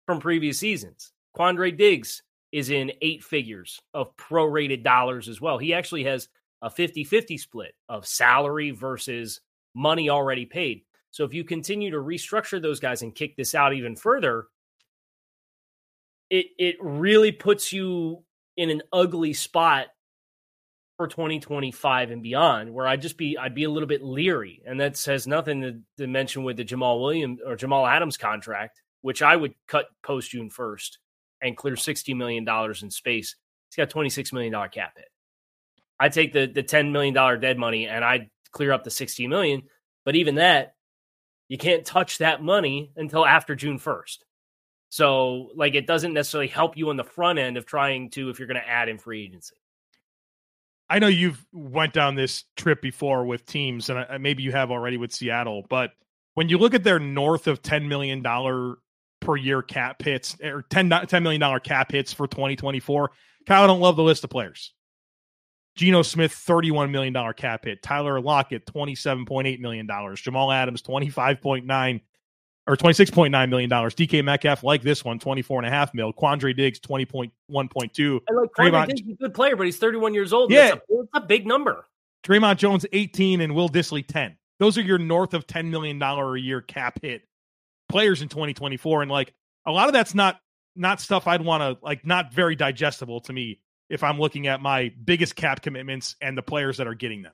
from 0.05 0.19
previous 0.19 0.59
seasons. 0.59 1.11
Quandre 1.35 1.75
Diggs, 1.75 2.21
is 2.51 2.69
in 2.69 2.91
eight 3.01 3.23
figures 3.23 3.81
of 3.93 4.15
prorated 4.17 4.83
dollars 4.83 5.29
as 5.29 5.39
well. 5.39 5.57
He 5.57 5.73
actually 5.73 6.03
has 6.03 6.27
a 6.61 6.69
50 6.69 7.03
50 7.03 7.37
split 7.37 7.73
of 7.89 8.05
salary 8.05 8.71
versus 8.71 9.41
money 9.73 10.09
already 10.09 10.45
paid. 10.45 10.83
So 11.11 11.23
if 11.25 11.33
you 11.33 11.43
continue 11.43 11.91
to 11.91 11.97
restructure 11.97 12.61
those 12.61 12.79
guys 12.79 13.01
and 13.01 13.15
kick 13.15 13.35
this 13.35 13.55
out 13.55 13.73
even 13.73 13.95
further, 13.95 14.47
it 16.29 16.47
it 16.57 16.75
really 16.79 17.31
puts 17.31 17.73
you 17.73 18.23
in 18.57 18.69
an 18.69 18.81
ugly 18.91 19.33
spot 19.33 19.87
for 20.97 21.07
2025 21.07 22.11
and 22.11 22.21
beyond 22.21 22.71
where 22.71 22.87
I'd 22.87 23.01
just 23.01 23.17
be 23.17 23.37
I'd 23.37 23.55
be 23.55 23.63
a 23.63 23.69
little 23.69 23.87
bit 23.87 24.03
leery 24.03 24.61
and 24.65 24.79
that 24.79 24.95
says 24.97 25.25
nothing 25.25 25.61
to, 25.61 25.79
to 25.97 26.07
mention 26.07 26.43
with 26.43 26.57
the 26.57 26.63
Jamal 26.63 27.01
Williams 27.01 27.39
or 27.45 27.55
Jamal 27.55 27.87
Adams 27.87 28.17
contract 28.17 28.81
which 29.01 29.23
I 29.23 29.35
would 29.35 29.55
cut 29.67 29.87
post 30.03 30.29
June 30.29 30.49
1st 30.49 30.97
and 31.41 31.57
clear 31.57 31.75
$60 31.75 32.15
million 32.15 32.47
in 32.47 32.91
space, 32.91 33.35
he's 33.69 33.75
got 33.75 33.89
$26 33.89 34.33
million 34.33 34.53
cap 34.69 34.93
hit. 34.95 35.07
I 35.99 36.09
take 36.09 36.33
the 36.33 36.47
the 36.47 36.63
$10 36.63 36.91
million 36.91 37.13
dead 37.39 37.59
money 37.59 37.87
and 37.87 38.03
I 38.03 38.29
clear 38.51 38.71
up 38.71 38.83
the 38.83 38.89
60 38.89 39.27
million. 39.27 39.63
But 40.03 40.15
even 40.15 40.35
that, 40.35 40.75
you 41.47 41.57
can't 41.57 41.85
touch 41.85 42.19
that 42.19 42.41
money 42.41 42.91
until 42.95 43.25
after 43.25 43.55
June 43.55 43.77
1st. 43.77 44.17
So, 44.89 45.49
like, 45.55 45.75
it 45.75 45.87
doesn't 45.87 46.13
necessarily 46.13 46.47
help 46.47 46.75
you 46.75 46.89
on 46.89 46.97
the 46.97 47.03
front 47.03 47.39
end 47.39 47.55
of 47.55 47.65
trying 47.65 48.09
to, 48.11 48.29
if 48.29 48.39
you're 48.39 48.47
going 48.47 48.59
to 48.59 48.67
add 48.67 48.89
in 48.89 48.97
free 48.97 49.23
agency. 49.23 49.55
I 50.89 50.99
know 50.99 51.07
you've 51.07 51.45
went 51.53 51.93
down 51.93 52.15
this 52.15 52.43
trip 52.57 52.81
before 52.81 53.25
with 53.25 53.45
teams, 53.45 53.89
and 53.89 54.21
maybe 54.21 54.43
you 54.43 54.51
have 54.51 54.71
already 54.71 54.97
with 54.97 55.13
Seattle. 55.13 55.65
But 55.69 55.91
when 56.33 56.49
you 56.49 56.57
look 56.57 56.73
at 56.73 56.83
their 56.83 56.99
north 56.99 57.47
of 57.47 57.61
ten 57.61 57.87
million 57.87 58.21
dollar 58.21 58.75
per 59.21 59.37
year 59.37 59.61
cap 59.61 60.01
hits 60.01 60.35
or 60.43 60.63
10, 60.69 60.89
$10 60.89 61.23
million 61.23 61.59
cap 61.61 61.91
hits 61.91 62.11
for 62.11 62.27
2024. 62.27 63.11
Kyle, 63.47 63.63
I 63.63 63.67
don't 63.67 63.79
love 63.79 63.95
the 63.95 64.03
list 64.03 64.23
of 64.23 64.29
players. 64.29 64.73
Geno 65.75 66.01
Smith, 66.01 66.33
$31 66.33 66.91
million 66.91 67.33
cap 67.33 67.63
hit. 67.63 67.81
Tyler 67.81 68.19
Lockett, 68.19 68.65
$27.8 68.65 69.59
million. 69.59 69.87
Jamal 70.15 70.51
Adams, 70.51 70.81
25.9 70.81 72.01
or 72.67 72.77
$26.9 72.77 73.49
million. 73.49 73.69
DK 73.69 74.23
Metcalf, 74.23 74.63
like 74.63 74.81
this 74.81 75.05
one, 75.05 75.17
24.5 75.19 75.93
mil. 75.93 76.13
Quandre 76.13 76.55
Diggs, 76.55 76.79
20.1.2. 76.79 78.19
I 78.29 78.33
like 78.33 78.49
Quandre 78.51 78.87
Diggs 78.87 79.01
is 79.01 79.13
a 79.13 79.15
good 79.15 79.33
player, 79.33 79.55
but 79.55 79.65
he's 79.65 79.77
31 79.77 80.13
years 80.13 80.33
old. 80.33 80.51
Yeah. 80.51 80.69
That's 80.69 80.75
a, 80.75 80.79
that's 80.89 81.23
a 81.23 81.27
big 81.27 81.47
number. 81.47 81.87
Dre'Mont 82.23 82.57
Jones, 82.57 82.85
18, 82.91 83.41
and 83.41 83.55
Will 83.55 83.69
Dissly, 83.69 84.05
10. 84.05 84.35
Those 84.59 84.77
are 84.77 84.81
your 84.81 84.99
north 84.99 85.33
of 85.33 85.47
$10 85.47 85.69
million 85.69 85.99
a 86.01 86.35
year 86.35 86.61
cap 86.61 86.99
hit 87.01 87.23
players 87.91 88.21
in 88.21 88.29
2024 88.29 89.03
and 89.03 89.11
like 89.11 89.33
a 89.65 89.71
lot 89.71 89.87
of 89.87 89.93
that's 89.93 90.15
not 90.15 90.39
not 90.75 91.01
stuff 91.01 91.27
I'd 91.27 91.41
want 91.41 91.61
to 91.61 91.85
like 91.85 92.05
not 92.05 92.33
very 92.33 92.55
digestible 92.55 93.21
to 93.21 93.33
me 93.33 93.59
if 93.89 94.03
I'm 94.03 94.19
looking 94.19 94.47
at 94.47 94.61
my 94.61 94.93
biggest 95.03 95.35
cap 95.35 95.61
commitments 95.61 96.15
and 96.21 96.37
the 96.37 96.41
players 96.41 96.77
that 96.77 96.87
are 96.87 96.95
getting 96.95 97.23
them. 97.23 97.33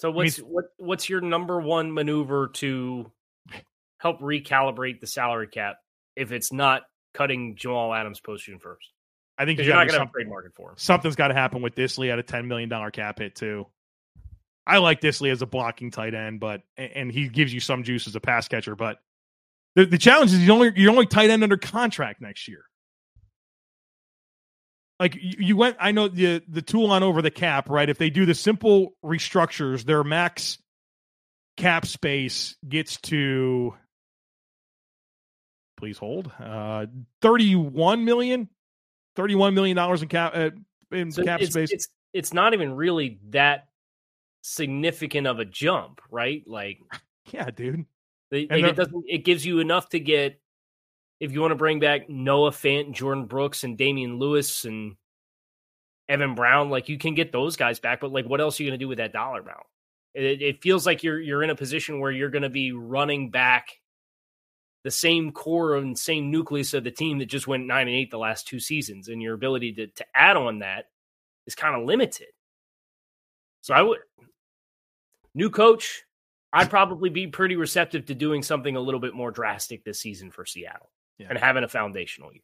So 0.00 0.10
what's 0.10 0.38
I 0.38 0.42
mean, 0.42 0.50
what 0.52 0.64
what's 0.78 1.08
your 1.08 1.20
number 1.20 1.60
one 1.60 1.92
maneuver 1.92 2.48
to 2.54 3.10
help 3.98 4.20
recalibrate 4.20 5.00
the 5.00 5.06
salary 5.06 5.46
cap 5.46 5.76
if 6.16 6.32
it's 6.32 6.52
not 6.52 6.82
cutting 7.14 7.54
Jamal 7.56 7.92
Adams 7.92 8.18
post 8.20 8.44
June 8.44 8.58
first? 8.58 8.88
I 9.38 9.44
think 9.44 9.58
you're 9.60 9.74
not 9.74 9.88
going 9.88 10.00
to 10.00 10.12
trade 10.12 10.28
market 10.28 10.52
for 10.54 10.70
him. 10.70 10.74
Something's 10.76 11.16
got 11.16 11.28
to 11.28 11.34
happen 11.34 11.62
with 11.62 11.74
Dissly 11.74 12.12
at 12.12 12.18
a 12.18 12.22
ten 12.22 12.48
million 12.48 12.68
dollar 12.68 12.90
cap 12.90 13.18
hit 13.18 13.34
too. 13.34 13.66
I 14.70 14.78
like 14.78 15.00
Dissly 15.00 15.30
as 15.30 15.42
a 15.42 15.46
blocking 15.46 15.90
tight 15.90 16.14
end, 16.14 16.40
but 16.40 16.62
and 16.76 17.10
he 17.10 17.28
gives 17.28 17.52
you 17.52 17.60
some 17.60 17.82
juice 17.82 18.06
as 18.06 18.14
a 18.14 18.20
pass 18.20 18.48
catcher. 18.48 18.76
But 18.76 18.98
the, 19.74 19.86
the 19.86 19.98
challenge 19.98 20.32
is 20.32 20.40
you 20.40 20.52
only 20.52 20.72
you're 20.76 20.90
only 20.90 21.06
tight 21.06 21.30
end 21.30 21.42
under 21.42 21.56
contract 21.56 22.20
next 22.20 22.48
year. 22.48 22.64
Like 24.98 25.16
you, 25.16 25.34
you 25.38 25.56
went, 25.56 25.76
I 25.80 25.92
know 25.92 26.08
the 26.08 26.42
the 26.48 26.62
tool 26.62 26.90
on 26.90 27.02
over 27.02 27.22
the 27.22 27.30
cap, 27.30 27.68
right? 27.68 27.88
If 27.88 27.98
they 27.98 28.10
do 28.10 28.26
the 28.26 28.34
simple 28.34 28.94
restructures, 29.04 29.84
their 29.84 30.04
max 30.04 30.58
cap 31.56 31.86
space 31.86 32.56
gets 32.68 32.98
to 33.02 33.74
Please 35.80 35.96
hold. 35.96 36.30
Uh, 36.38 36.86
31 37.22 38.04
million, 38.04 38.50
31 39.16 39.54
million 39.54 39.74
dollars 39.74 40.02
in 40.02 40.08
cap 40.08 40.32
uh, 40.34 40.50
in 40.92 41.10
So 41.10 41.24
cap 41.24 41.40
it's, 41.40 41.52
space. 41.52 41.72
It's 41.72 41.88
it's 42.12 42.34
not 42.34 42.52
even 42.52 42.76
really 42.76 43.18
that 43.30 43.68
significant 44.42 45.26
of 45.26 45.38
a 45.38 45.44
jump, 45.44 46.00
right? 46.10 46.42
Like, 46.46 46.80
yeah, 47.32 47.50
dude. 47.50 47.86
they, 48.30 48.46
like 48.48 48.64
it 48.64 48.76
doesn't. 48.76 49.04
It 49.08 49.24
gives 49.24 49.44
you 49.44 49.60
enough 49.60 49.90
to 49.90 50.00
get 50.00 50.40
if 51.20 51.32
you 51.32 51.40
want 51.40 51.52
to 51.52 51.56
bring 51.56 51.80
back 51.80 52.08
Noah 52.08 52.50
Fant, 52.50 52.94
Jordyn 52.94 53.28
Brooks, 53.28 53.64
and 53.64 53.76
Damien 53.76 54.18
Lewis 54.18 54.64
and 54.64 54.96
Evan 56.08 56.34
Brown. 56.34 56.70
Like 56.70 56.88
you 56.88 56.98
can 56.98 57.14
get 57.14 57.32
those 57.32 57.56
guys 57.56 57.78
back, 57.78 58.00
but 58.00 58.12
like, 58.12 58.26
what 58.26 58.40
else 58.40 58.58
are 58.58 58.62
you 58.62 58.70
going 58.70 58.78
to 58.78 58.84
do 58.84 58.88
with 58.88 58.98
that 58.98 59.12
dollar 59.12 59.40
amount? 59.40 59.66
It, 60.14 60.42
it 60.42 60.62
feels 60.62 60.86
like 60.86 61.02
you're 61.02 61.20
you're 61.20 61.42
in 61.42 61.50
a 61.50 61.56
position 61.56 62.00
where 62.00 62.10
you're 62.10 62.30
going 62.30 62.42
to 62.42 62.48
be 62.48 62.72
running 62.72 63.30
back 63.30 63.68
the 64.82 64.90
same 64.90 65.30
core 65.30 65.76
and 65.76 65.96
same 65.96 66.30
nucleus 66.30 66.72
of 66.72 66.84
the 66.84 66.90
team 66.90 67.18
that 67.18 67.26
just 67.26 67.46
went 67.46 67.66
nine 67.66 67.86
and 67.86 67.96
eight 67.96 68.10
the 68.10 68.18
last 68.18 68.48
two 68.48 68.58
seasons, 68.58 69.08
and 69.08 69.22
your 69.22 69.34
ability 69.34 69.72
to 69.74 69.86
to 69.88 70.04
add 70.14 70.36
on 70.36 70.60
that 70.60 70.86
is 71.46 71.54
kind 71.54 71.80
of 71.80 71.86
limited. 71.86 72.28
So 73.60 73.74
I 73.74 73.82
would 73.82 73.98
new 75.34 75.50
coach. 75.50 76.04
I'd 76.52 76.70
probably 76.70 77.10
be 77.10 77.28
pretty 77.28 77.56
receptive 77.56 78.06
to 78.06 78.14
doing 78.14 78.42
something 78.42 78.74
a 78.74 78.80
little 78.80 79.00
bit 79.00 79.14
more 79.14 79.30
drastic 79.30 79.84
this 79.84 80.00
season 80.00 80.30
for 80.32 80.44
Seattle 80.44 80.90
Yeah. 81.18 81.28
and 81.30 81.38
having 81.38 81.62
a 81.62 81.68
foundational 81.68 82.32
year. 82.32 82.42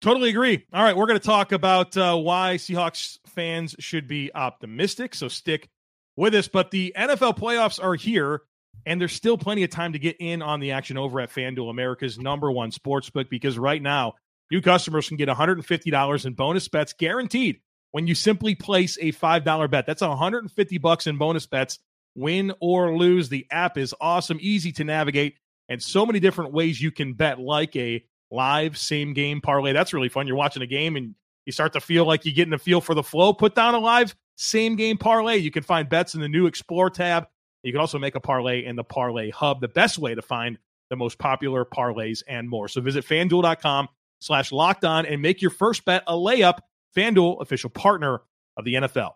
Totally 0.00 0.30
agree. 0.30 0.64
All 0.72 0.82
right, 0.82 0.96
we're 0.96 1.06
going 1.06 1.18
to 1.20 1.24
talk 1.26 1.52
about 1.52 1.94
uh, 1.96 2.16
why 2.16 2.54
Seahawks 2.56 3.18
fans 3.26 3.76
should 3.78 4.08
be 4.08 4.30
optimistic. 4.34 5.14
So 5.14 5.28
stick 5.28 5.68
with 6.16 6.34
us. 6.34 6.48
But 6.48 6.70
the 6.70 6.94
NFL 6.96 7.36
playoffs 7.38 7.82
are 7.82 7.94
here, 7.94 8.40
and 8.86 8.98
there's 9.00 9.12
still 9.12 9.36
plenty 9.36 9.62
of 9.62 9.70
time 9.70 9.92
to 9.92 9.98
get 9.98 10.16
in 10.18 10.40
on 10.40 10.58
the 10.58 10.72
action 10.72 10.96
over 10.96 11.20
at 11.20 11.30
FanDuel, 11.30 11.68
America's 11.70 12.18
number 12.18 12.50
one 12.50 12.70
sports 12.70 13.10
book, 13.10 13.28
because 13.28 13.58
right 13.58 13.82
now, 13.82 14.14
new 14.50 14.62
customers 14.62 15.06
can 15.06 15.18
get 15.18 15.28
$150 15.28 16.26
in 16.26 16.32
bonus 16.32 16.66
bets 16.68 16.94
guaranteed 16.94 17.60
when 17.92 18.06
you 18.06 18.14
simply 18.14 18.54
place 18.54 18.96
a 19.00 19.12
$5 19.12 19.70
bet. 19.70 19.86
That's 19.86 20.02
150 20.02 20.78
bucks 20.78 21.06
in 21.06 21.18
bonus 21.18 21.46
bets, 21.46 21.78
win 22.14 22.52
or 22.60 22.96
lose. 22.96 23.28
The 23.28 23.46
app 23.50 23.78
is 23.78 23.94
awesome, 24.00 24.38
easy 24.40 24.72
to 24.72 24.84
navigate, 24.84 25.36
and 25.68 25.82
so 25.82 26.06
many 26.06 26.20
different 26.20 26.52
ways 26.52 26.80
you 26.80 26.90
can 26.90 27.14
bet, 27.14 27.40
like 27.40 27.76
a 27.76 28.04
live 28.30 28.78
same 28.78 29.12
game 29.12 29.40
parlay. 29.40 29.72
That's 29.72 29.92
really 29.92 30.08
fun. 30.08 30.26
You're 30.26 30.36
watching 30.36 30.62
a 30.62 30.66
game 30.66 30.96
and 30.96 31.14
you 31.46 31.52
start 31.52 31.72
to 31.72 31.80
feel 31.80 32.04
like 32.04 32.24
you're 32.24 32.34
getting 32.34 32.54
a 32.54 32.58
feel 32.58 32.80
for 32.80 32.94
the 32.94 33.02
flow. 33.02 33.32
Put 33.32 33.54
down 33.54 33.74
a 33.74 33.78
live 33.78 34.14
same 34.36 34.76
game 34.76 34.98
parlay. 34.98 35.36
You 35.38 35.50
can 35.50 35.62
find 35.62 35.88
bets 35.88 36.14
in 36.14 36.20
the 36.20 36.28
new 36.28 36.46
Explore 36.46 36.90
tab. 36.90 37.26
You 37.62 37.72
can 37.72 37.80
also 37.80 37.98
make 37.98 38.14
a 38.14 38.20
parlay 38.20 38.64
in 38.64 38.76
the 38.76 38.84
Parlay 38.84 39.30
Hub, 39.30 39.60
the 39.60 39.68
best 39.68 39.98
way 39.98 40.14
to 40.14 40.22
find 40.22 40.58
the 40.88 40.96
most 40.96 41.18
popular 41.18 41.64
parlays 41.64 42.22
and 42.26 42.48
more. 42.48 42.68
So 42.68 42.80
visit 42.80 43.04
fanduel.com 43.04 43.88
slash 44.20 44.52
locked 44.52 44.84
on 44.84 45.06
and 45.06 45.20
make 45.20 45.42
your 45.42 45.50
first 45.50 45.84
bet 45.84 46.02
a 46.06 46.14
layup. 46.14 46.58
FanDuel, 46.96 47.40
official 47.40 47.70
partner 47.70 48.22
of 48.56 48.64
the 48.64 48.74
NFL. 48.74 49.12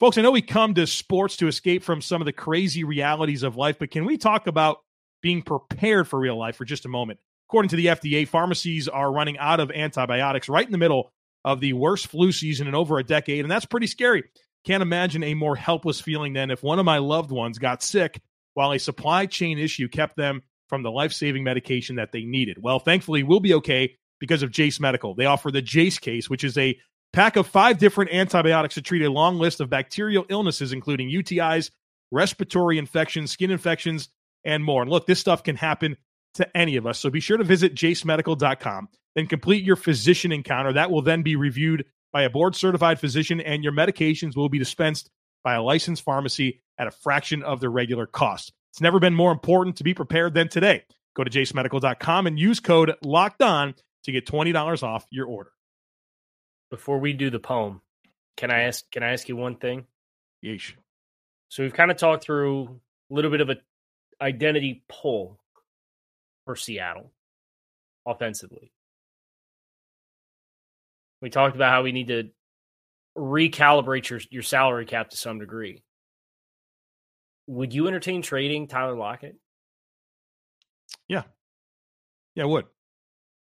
Folks, 0.00 0.18
I 0.18 0.22
know 0.22 0.32
we 0.32 0.42
come 0.42 0.74
to 0.74 0.86
sports 0.86 1.36
to 1.36 1.46
escape 1.46 1.84
from 1.84 2.00
some 2.00 2.20
of 2.20 2.26
the 2.26 2.32
crazy 2.32 2.84
realities 2.84 3.42
of 3.42 3.56
life, 3.56 3.78
but 3.78 3.90
can 3.90 4.04
we 4.04 4.18
talk 4.18 4.46
about 4.46 4.78
being 5.22 5.42
prepared 5.42 6.08
for 6.08 6.18
real 6.18 6.38
life 6.38 6.56
for 6.56 6.64
just 6.64 6.84
a 6.84 6.88
moment? 6.88 7.20
According 7.48 7.68
to 7.70 7.76
the 7.76 7.86
FDA, 7.86 8.26
pharmacies 8.26 8.88
are 8.88 9.12
running 9.12 9.38
out 9.38 9.60
of 9.60 9.70
antibiotics 9.70 10.48
right 10.48 10.66
in 10.66 10.72
the 10.72 10.78
middle 10.78 11.12
of 11.44 11.60
the 11.60 11.74
worst 11.74 12.08
flu 12.08 12.32
season 12.32 12.66
in 12.66 12.74
over 12.74 12.98
a 12.98 13.04
decade, 13.04 13.44
and 13.44 13.50
that's 13.50 13.66
pretty 13.66 13.86
scary. 13.86 14.24
Can't 14.64 14.82
imagine 14.82 15.22
a 15.22 15.34
more 15.34 15.54
helpless 15.54 16.00
feeling 16.00 16.32
than 16.32 16.50
if 16.50 16.62
one 16.62 16.78
of 16.78 16.84
my 16.84 16.98
loved 16.98 17.30
ones 17.30 17.58
got 17.58 17.82
sick 17.82 18.20
while 18.54 18.72
a 18.72 18.78
supply 18.78 19.26
chain 19.26 19.58
issue 19.58 19.88
kept 19.88 20.16
them 20.16 20.42
from 20.68 20.82
the 20.82 20.90
life 20.90 21.12
saving 21.12 21.44
medication 21.44 21.96
that 21.96 22.12
they 22.12 22.24
needed. 22.24 22.56
Well, 22.60 22.78
thankfully, 22.78 23.22
we'll 23.22 23.40
be 23.40 23.54
okay 23.54 23.96
because 24.18 24.42
of 24.42 24.50
Jase 24.50 24.80
Medical. 24.80 25.14
They 25.14 25.26
offer 25.26 25.50
the 25.50 25.62
Jase 25.62 25.98
case, 25.98 26.30
which 26.30 26.44
is 26.44 26.56
a 26.56 26.78
pack 27.14 27.36
of 27.36 27.46
five 27.46 27.78
different 27.78 28.12
antibiotics 28.12 28.74
to 28.74 28.82
treat 28.82 29.02
a 29.02 29.10
long 29.10 29.38
list 29.38 29.60
of 29.60 29.70
bacterial 29.70 30.26
illnesses, 30.28 30.72
including 30.72 31.08
UTIs, 31.08 31.70
respiratory 32.10 32.76
infections, 32.76 33.30
skin 33.30 33.50
infections, 33.50 34.08
and 34.44 34.64
more. 34.64 34.82
And 34.82 34.90
look, 34.90 35.06
this 35.06 35.20
stuff 35.20 35.44
can 35.44 35.56
happen 35.56 35.96
to 36.34 36.56
any 36.56 36.76
of 36.76 36.86
us. 36.86 36.98
So 36.98 37.10
be 37.10 37.20
sure 37.20 37.36
to 37.36 37.44
visit 37.44 37.74
jasemedical.com 37.74 38.88
and 39.14 39.28
complete 39.28 39.64
your 39.64 39.76
physician 39.76 40.32
encounter. 40.32 40.72
That 40.72 40.90
will 40.90 41.02
then 41.02 41.22
be 41.22 41.36
reviewed 41.36 41.84
by 42.12 42.22
a 42.22 42.30
board 42.30 42.56
certified 42.56 42.98
physician, 42.98 43.40
and 43.40 43.62
your 43.62 43.72
medications 43.72 44.36
will 44.36 44.48
be 44.48 44.58
dispensed 44.58 45.08
by 45.44 45.54
a 45.54 45.62
licensed 45.62 46.02
pharmacy 46.02 46.62
at 46.78 46.88
a 46.88 46.90
fraction 46.90 47.42
of 47.44 47.60
their 47.60 47.70
regular 47.70 48.06
cost. 48.06 48.52
It's 48.72 48.80
never 48.80 48.98
been 48.98 49.14
more 49.14 49.30
important 49.30 49.76
to 49.76 49.84
be 49.84 49.94
prepared 49.94 50.34
than 50.34 50.48
today. 50.48 50.82
Go 51.14 51.22
to 51.22 51.30
jasemedical.com 51.30 52.26
and 52.26 52.38
use 52.40 52.58
code 52.58 52.94
locked 53.04 53.40
on 53.40 53.76
to 54.02 54.12
get 54.12 54.26
$20 54.26 54.82
off 54.82 55.06
your 55.10 55.26
order. 55.26 55.50
Before 56.70 56.98
we 56.98 57.12
do 57.12 57.30
the 57.30 57.38
poem, 57.38 57.80
can 58.36 58.50
I 58.50 58.62
ask 58.62 58.90
can 58.90 59.02
I 59.02 59.12
ask 59.12 59.28
you 59.28 59.36
one 59.36 59.56
thing? 59.56 59.86
Yeesh. 60.44 60.72
So 61.48 61.62
we've 61.62 61.74
kind 61.74 61.90
of 61.90 61.96
talked 61.96 62.24
through 62.24 62.80
a 63.10 63.14
little 63.14 63.30
bit 63.30 63.40
of 63.40 63.50
a 63.50 63.56
identity 64.20 64.82
pull 64.88 65.38
for 66.44 66.56
Seattle 66.56 67.12
offensively. 68.06 68.72
We 71.22 71.30
talked 71.30 71.56
about 71.56 71.70
how 71.70 71.82
we 71.82 71.92
need 71.92 72.08
to 72.08 72.30
recalibrate 73.16 74.08
your 74.08 74.20
your 74.30 74.42
salary 74.42 74.86
cap 74.86 75.10
to 75.10 75.16
some 75.16 75.38
degree. 75.38 75.82
Would 77.46 77.74
you 77.74 77.86
entertain 77.86 78.22
trading 78.22 78.68
Tyler 78.68 78.96
Lockett? 78.96 79.36
Yeah, 81.08 81.22
it 82.36 82.48
would. 82.48 82.66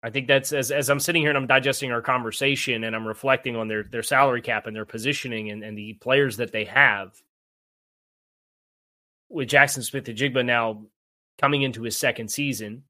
I 0.07 0.11
think 0.11 0.29
that's 0.29 0.53
as 0.53 0.71
as 0.71 0.89
I'm 0.89 1.01
sitting 1.01 1.23
here 1.23 1.31
and 1.31 1.37
I'm 1.37 1.49
digesting 1.49 1.91
our 1.91 2.01
conversation 2.01 2.85
and 2.85 2.95
I'm 2.95 3.09
reflecting 3.09 3.57
on 3.57 3.67
their 3.67 3.83
their 3.83 4.05
salary 4.05 4.41
cap 4.41 4.69
and 4.69 4.77
their 4.77 4.85
positioning 4.85 5.51
and, 5.51 5.65
and 5.65 5.77
the 5.77 5.95
players 5.95 6.37
that 6.37 6.53
they 6.53 6.65
have. 6.67 7.21
With 9.29 9.49
Jaxon 9.49 9.83
Smith-Njigba 9.83 10.47
now 10.47 10.85
coming 11.39 11.63
into 11.63 11.83
his 11.83 11.99
second 11.99 12.29
season, 12.31 12.85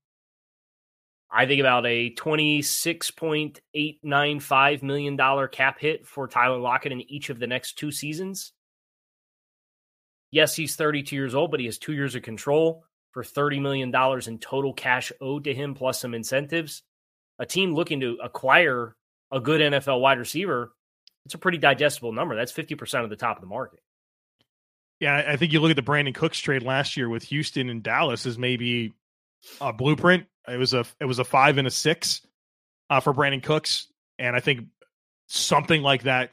I 1.31 1.47
think 1.47 1.59
about 1.61 1.87
a 1.87 2.11
twenty 2.11 2.61
six 2.61 3.11
point 3.11 3.63
eight 3.73 3.99
nine 4.03 4.39
five 4.39 4.83
million 4.83 5.17
dollar 5.17 5.49
cap 5.49 5.81
hit 5.81 6.07
for 6.07 6.29
Tyler 6.29 6.59
Lockett 6.59 6.93
in 6.93 7.11
each 7.11 7.31
of 7.31 7.39
the 7.39 7.47
next 7.47 7.79
two 7.79 7.91
seasons. 7.93 8.53
Yes, 10.31 10.55
he's 10.55 10.77
32 10.77 11.17
years 11.17 11.35
old, 11.35 11.51
but 11.51 11.61
he 11.61 11.67
has 11.67 11.79
two 11.79 11.95
years 11.95 12.15
of 12.15 12.21
control 12.21 12.85
for 13.13 13.23
$30 13.23 13.63
million 13.63 13.89
in 14.29 14.39
total 14.39 14.75
cash 14.75 15.13
owed 15.23 15.45
to 15.45 15.55
him, 15.55 15.73
plus 15.73 15.99
some 16.03 16.13
incentives. 16.13 16.83
A 17.39 17.47
team 17.47 17.75
looking 17.75 18.01
to 18.01 18.19
acquire 18.23 18.95
a 19.31 19.41
good 19.41 19.61
NFL 19.61 20.01
wide 20.01 20.19
receiver, 20.19 20.73
it's 21.25 21.35
a 21.35 21.39
pretty 21.39 21.59
digestible 21.59 22.13
number. 22.13 22.35
That's 22.37 22.53
50% 22.53 23.05
of 23.05 23.11
the 23.11 23.17
top 23.17 23.37
of 23.37 23.41
the 23.43 23.49
market. 23.49 23.81
Yeah, 25.01 25.23
I 25.29 25.37
think 25.37 25.53
you 25.53 25.61
look 25.61 25.71
at 25.71 25.77
the 25.77 25.83
Brandin 25.83 26.15
Cooks 26.15 26.39
trade 26.39 26.63
last 26.63 26.97
year 26.97 27.09
with 27.09 27.23
Houston 27.25 27.69
and 27.69 27.83
Dallas 27.83 28.25
as 28.25 28.39
maybe 28.39 28.95
a 29.61 29.73
blueprint. 29.73 30.25
It 30.49 30.57
was 30.57 30.73
a 30.73 30.85
it 31.01 31.05
was 31.05 31.19
a 31.19 31.25
five 31.25 31.59
and 31.59 31.67
a 31.67 31.71
six 31.71 32.23
uh, 32.89 33.01
for 33.01 33.13
Brandin 33.13 33.43
Cooks, 33.43 33.89
and 34.19 34.35
I 34.35 34.41
think 34.41 34.69
something 35.29 35.83
like 35.83 36.05
that. 36.05 36.31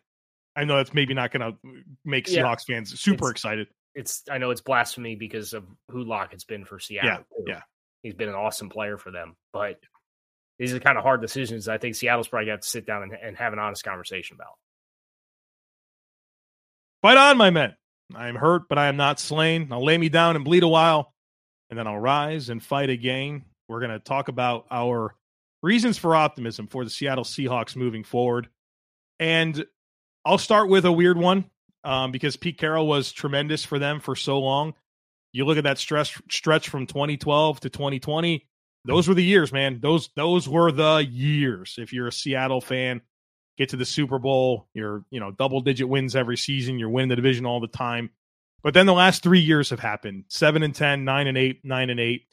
I 0.56 0.64
know 0.66 0.78
that's 0.78 0.94
maybe 0.94 1.14
not 1.14 1.32
going 1.32 1.52
to 1.52 1.58
make 2.06 2.30
Yeah. 2.30 2.44
Seahawks 2.44 2.66
fans 2.66 2.98
super 3.02 3.26
It's- 3.26 3.32
excited. 3.32 3.68
It's 3.96 4.24
I 4.32 4.38
know 4.38 4.50
it's 4.52 4.62
blasphemy 4.62 5.16
because 5.16 5.54
of 5.54 5.66
who 5.90 6.04
Lockett's 6.04 6.46
been 6.46 6.64
for 6.66 6.80
Seattle. 6.80 7.10
Yeah, 7.10 7.18
too. 7.18 7.44
yeah. 7.48 7.62
He's 8.02 8.14
been 8.16 8.30
an 8.30 8.34
awesome 8.36 8.70
player 8.70 8.98
for 8.98 9.12
them. 9.12 9.36
But 9.52 9.80
these 10.60 10.72
are 10.72 10.76
the 10.76 10.84
kind 10.84 10.98
of 10.98 11.04
hard 11.04 11.22
decisions 11.22 11.68
I 11.68 11.78
think 11.78 11.96
Seattle's 11.96 12.28
probably 12.28 12.48
got 12.48 12.62
to 12.62 12.68
sit 12.68 12.86
down 12.86 13.04
and, 13.04 13.14
and 13.14 13.38
have 13.38 13.54
an 13.54 13.60
honest 13.60 13.84
conversation 13.84 14.36
about. 14.36 14.54
Fight 17.02 17.18
on, 17.18 17.38
my 17.38 17.50
men. 17.50 17.76
I 18.16 18.28
am 18.28 18.36
hurt, 18.36 18.70
but 18.70 18.78
I 18.78 18.88
am 18.88 18.98
not 18.98 19.20
slain. 19.20 19.70
I'll 19.72 19.84
lay 19.84 19.98
me 19.98 20.10
down 20.10 20.36
and 20.36 20.46
bleed 20.46 20.64
a 20.64 20.68
while, 20.68 21.14
and 21.70 21.78
then 21.78 21.88
I'll 21.88 22.00
rise 22.00 22.50
and 22.50 22.64
fight 22.64 22.90
again. 22.90 23.44
We're 23.68 23.80
going 23.80 23.92
to 23.92 24.00
talk 24.00 24.28
about 24.28 24.66
our 24.70 25.16
reasons 25.62 25.98
for 25.98 26.16
optimism 26.16 26.68
for 26.68 26.84
the 26.84 26.90
Seattle 26.90 27.24
Seahawks 27.24 27.76
moving 27.76 28.04
forward. 28.04 28.50
And 29.20 29.66
I'll 30.26 30.38
start 30.38 30.70
with 30.70 30.86
a 30.86 30.92
weird 30.92 31.18
one 31.18 31.46
um, 31.84 32.12
because 32.12 32.38
Pete 32.38 32.58
Carroll 32.58 32.88
was 32.88 33.12
tremendous 33.12 33.64
for 33.66 33.80
them 33.80 34.00
for 34.00 34.16
so 34.16 34.40
long. 34.40 34.74
You 35.32 35.46
look 35.46 35.58
at 35.58 35.64
that 35.64 35.80
stress 35.80 36.22
stretch 36.30 36.70
from 36.70 36.86
2012 36.86 37.62
to 37.62 37.70
2020; 37.70 38.46
those 38.86 39.08
were 39.08 39.14
the 39.14 39.24
years, 39.24 39.52
man. 39.52 39.80
Those 39.82 40.10
those 40.16 40.48
were 40.48 40.72
the 40.72 40.98
years. 40.98 41.76
If 41.78 41.94
you're 41.94 42.08
a 42.08 42.12
Seattle 42.12 42.62
fan, 42.62 43.02
get 43.58 43.70
to 43.70 43.78
the 43.78 43.86
Super 43.86 44.20
Bowl, 44.20 44.68
you're 44.74 45.04
you 45.10 45.20
know 45.20 45.32
double 45.32 45.62
digit 45.62 45.88
wins 45.88 46.16
every 46.16 46.38
season, 46.38 46.80
you're 46.80 46.90
winning 46.90 47.10
the 47.10 47.16
division 47.16 47.46
all 47.46 47.60
the 47.60 47.68
time. 47.68 48.10
But 48.62 48.74
then 48.74 48.86
the 48.86 48.94
last 48.94 49.24
three 49.24 49.40
years 49.40 49.70
have 49.70 49.80
happened: 49.80 50.26
seven 50.28 50.64
and 50.64 50.76
10, 50.76 51.06
9 51.06 51.28
and 51.28 51.38
eight, 51.38 51.62
nine 51.64 51.90
and 51.90 52.00
eight. 52.00 52.26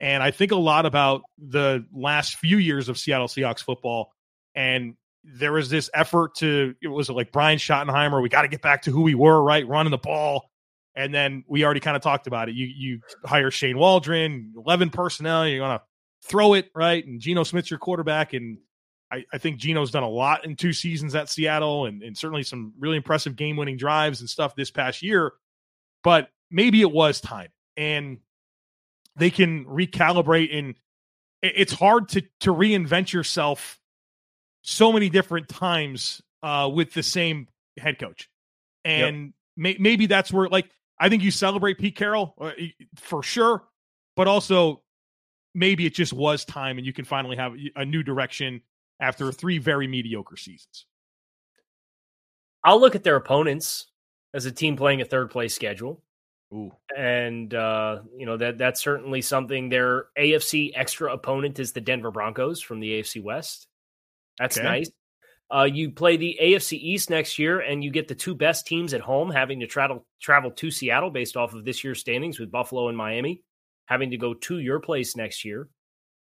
And 0.00 0.22
I 0.22 0.30
think 0.30 0.50
a 0.50 0.56
lot 0.56 0.86
about 0.86 1.22
the 1.38 1.84
last 1.92 2.36
few 2.36 2.56
years 2.56 2.88
of 2.88 2.98
Seattle 2.98 3.28
Seahawks 3.28 3.62
football. 3.62 4.12
And 4.54 4.94
there 5.22 5.52
was 5.52 5.68
this 5.68 5.90
effort 5.92 6.36
to, 6.36 6.74
it 6.80 6.88
was 6.88 7.10
like 7.10 7.30
Brian 7.30 7.58
Schottenheimer, 7.58 8.22
we 8.22 8.30
got 8.30 8.42
to 8.42 8.48
get 8.48 8.62
back 8.62 8.82
to 8.82 8.90
who 8.90 9.02
we 9.02 9.14
were, 9.14 9.42
right? 9.42 9.68
Running 9.68 9.90
the 9.90 9.98
ball. 9.98 10.50
And 10.96 11.14
then 11.14 11.44
we 11.46 11.64
already 11.64 11.80
kind 11.80 11.96
of 11.96 12.02
talked 12.02 12.26
about 12.26 12.48
it. 12.48 12.54
You 12.54 12.66
you 12.66 13.00
hire 13.24 13.50
Shane 13.50 13.78
Waldron, 13.78 14.54
11 14.56 14.90
personnel, 14.90 15.46
you're 15.46 15.66
to 15.66 15.82
throw 16.22 16.54
it 16.54 16.70
right. 16.74 17.04
And 17.04 17.20
Geno 17.20 17.42
Smith's 17.44 17.70
your 17.70 17.78
quarterback, 17.78 18.32
and 18.32 18.58
I, 19.10 19.24
I 19.32 19.38
think 19.38 19.58
Geno's 19.58 19.90
done 19.90 20.02
a 20.02 20.08
lot 20.08 20.44
in 20.44 20.56
two 20.56 20.72
seasons 20.72 21.14
at 21.14 21.28
Seattle, 21.28 21.86
and, 21.86 22.02
and 22.02 22.16
certainly 22.16 22.42
some 22.42 22.72
really 22.78 22.96
impressive 22.96 23.36
game 23.36 23.56
winning 23.56 23.76
drives 23.76 24.20
and 24.20 24.28
stuff 24.28 24.54
this 24.54 24.70
past 24.70 25.02
year. 25.02 25.32
But 26.02 26.30
maybe 26.50 26.80
it 26.80 26.90
was 26.90 27.20
time, 27.20 27.48
and 27.76 28.18
they 29.16 29.30
can 29.30 29.64
recalibrate. 29.64 30.56
And 30.56 30.74
it's 31.42 31.72
hard 31.72 32.08
to 32.10 32.22
to 32.40 32.54
reinvent 32.54 33.12
yourself 33.12 33.78
so 34.62 34.92
many 34.92 35.08
different 35.08 35.48
times 35.48 36.22
uh, 36.42 36.70
with 36.72 36.92
the 36.92 37.02
same 37.02 37.48
head 37.78 37.98
coach, 37.98 38.28
and 38.84 39.26
yep. 39.26 39.34
may, 39.56 39.76
maybe 39.78 40.06
that's 40.06 40.32
where 40.32 40.48
like 40.48 40.70
I 40.98 41.08
think 41.08 41.22
you 41.22 41.30
celebrate 41.30 41.78
Pete 41.78 41.96
Carroll 41.96 42.34
uh, 42.40 42.52
for 42.96 43.22
sure, 43.22 43.64
but 44.16 44.28
also 44.28 44.82
maybe 45.54 45.86
it 45.86 45.94
just 45.94 46.12
was 46.12 46.44
time 46.44 46.78
and 46.78 46.86
you 46.86 46.92
can 46.92 47.04
finally 47.04 47.36
have 47.36 47.54
a 47.76 47.84
new 47.84 48.02
direction 48.02 48.60
after 49.00 49.32
three 49.32 49.58
very 49.58 49.86
mediocre 49.86 50.36
seasons. 50.36 50.86
I'll 52.62 52.80
look 52.80 52.94
at 52.94 53.04
their 53.04 53.16
opponents 53.16 53.86
as 54.34 54.46
a 54.46 54.52
team 54.52 54.76
playing 54.76 55.00
a 55.00 55.04
third 55.04 55.30
place 55.30 55.54
schedule. 55.54 56.02
Ooh. 56.52 56.72
And 56.96 57.54
uh, 57.54 58.00
you 58.16 58.26
know 58.26 58.36
that 58.36 58.58
that's 58.58 58.82
certainly 58.82 59.22
something. 59.22 59.68
Their 59.68 60.06
AFC 60.18 60.72
extra 60.74 61.12
opponent 61.12 61.60
is 61.60 61.72
the 61.72 61.80
Denver 61.80 62.10
Broncos 62.10 62.60
from 62.60 62.80
the 62.80 63.00
AFC 63.00 63.22
West. 63.22 63.68
That's 64.38 64.58
okay. 64.58 64.66
nice. 64.66 64.90
Uh, 65.52 65.64
you 65.64 65.90
play 65.90 66.16
the 66.16 66.38
AFC 66.40 66.72
East 66.72 67.10
next 67.10 67.38
year, 67.38 67.60
and 67.60 67.82
you 67.82 67.90
get 67.90 68.08
the 68.08 68.14
two 68.14 68.34
best 68.34 68.66
teams 68.66 68.94
at 68.94 69.00
home 69.00 69.30
having 69.30 69.60
to 69.60 69.66
travel 69.66 70.04
travel 70.20 70.50
to 70.52 70.70
Seattle 70.70 71.10
based 71.10 71.36
off 71.36 71.54
of 71.54 71.64
this 71.64 71.84
year's 71.84 72.00
standings 72.00 72.40
with 72.40 72.50
Buffalo 72.50 72.88
and 72.88 72.96
Miami, 72.96 73.42
having 73.90 74.12
to 74.12 74.16
go 74.16 74.32
to 74.32 74.58
your 74.58 74.78
place 74.78 75.16
next 75.16 75.44
year 75.44 75.68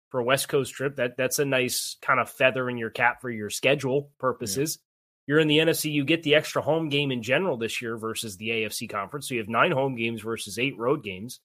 for 0.09 0.19
a 0.19 0.23
West 0.23 0.49
Coast 0.49 0.73
trip. 0.73 0.95
That 0.95 1.15
that's 1.15 1.37
a 1.37 1.45
nice 1.45 1.97
kind 2.01 2.19
of 2.19 2.29
feather 2.29 2.67
in 2.67 2.77
your 2.77 2.89
cap 2.89 3.21
for 3.21 3.29
your 3.29 3.51
schedule 3.51 4.09
purposes. 4.19 4.79
Yeah. 4.79 4.85
You're 5.27 5.39
in 5.39 5.47
the 5.47 5.59
NFC, 5.59 5.91
you 5.91 6.03
get 6.03 6.23
the 6.23 6.33
extra 6.33 6.63
home 6.63 6.89
game 6.89 7.11
in 7.11 7.21
general 7.21 7.55
this 7.55 7.83
year 7.83 7.95
versus 7.97 8.35
the 8.37 8.49
AFC 8.49 8.89
conference. 8.89 9.27
So 9.27 9.35
you 9.35 9.41
have 9.41 9.47
nine 9.47 9.71
home 9.71 9.95
games 9.95 10.21
versus 10.21 10.57
eight 10.57 10.75
road 10.75 11.03
games. 11.03 11.39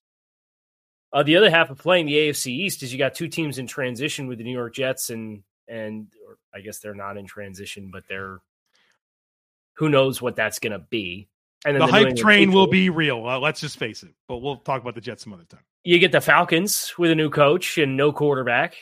Uh, 1.12 1.22
the 1.22 1.36
other 1.36 1.50
half 1.50 1.68
of 1.68 1.76
playing 1.76 2.06
the 2.06 2.14
AFC 2.14 2.46
East 2.46 2.82
is 2.82 2.90
you 2.90 2.98
got 2.98 3.14
two 3.14 3.28
teams 3.28 3.58
in 3.58 3.66
transition 3.66 4.26
with 4.26 4.38
the 4.38 4.44
New 4.44 4.56
York 4.56 4.74
Jets 4.74 5.10
and 5.10 5.42
and 5.68 6.06
I 6.54 6.60
guess 6.60 6.78
they're 6.78 6.94
not 6.94 7.18
in 7.18 7.26
transition, 7.26 7.90
but 7.92 8.04
they're 8.08 8.40
who 9.74 9.90
knows 9.90 10.22
what 10.22 10.36
that's 10.36 10.58
going 10.58 10.72
to 10.72 10.78
be. 10.78 11.28
And 11.64 11.76
the, 11.76 11.86
the 11.86 11.86
hype 11.86 12.16
train 12.16 12.52
will 12.52 12.66
be 12.66 12.90
real. 12.90 13.26
Uh, 13.26 13.38
let's 13.38 13.60
just 13.60 13.78
face 13.78 14.02
it. 14.02 14.12
But 14.28 14.38
we'll 14.38 14.58
talk 14.58 14.82
about 14.82 14.94
the 14.94 15.00
Jets 15.00 15.24
some 15.24 15.32
other 15.32 15.44
time. 15.44 15.62
You 15.82 15.98
get 15.98 16.12
the 16.12 16.20
Falcons 16.20 16.94
with 16.98 17.10
a 17.10 17.14
new 17.14 17.30
coach 17.30 17.78
and 17.78 17.96
no 17.96 18.12
quarterback. 18.12 18.74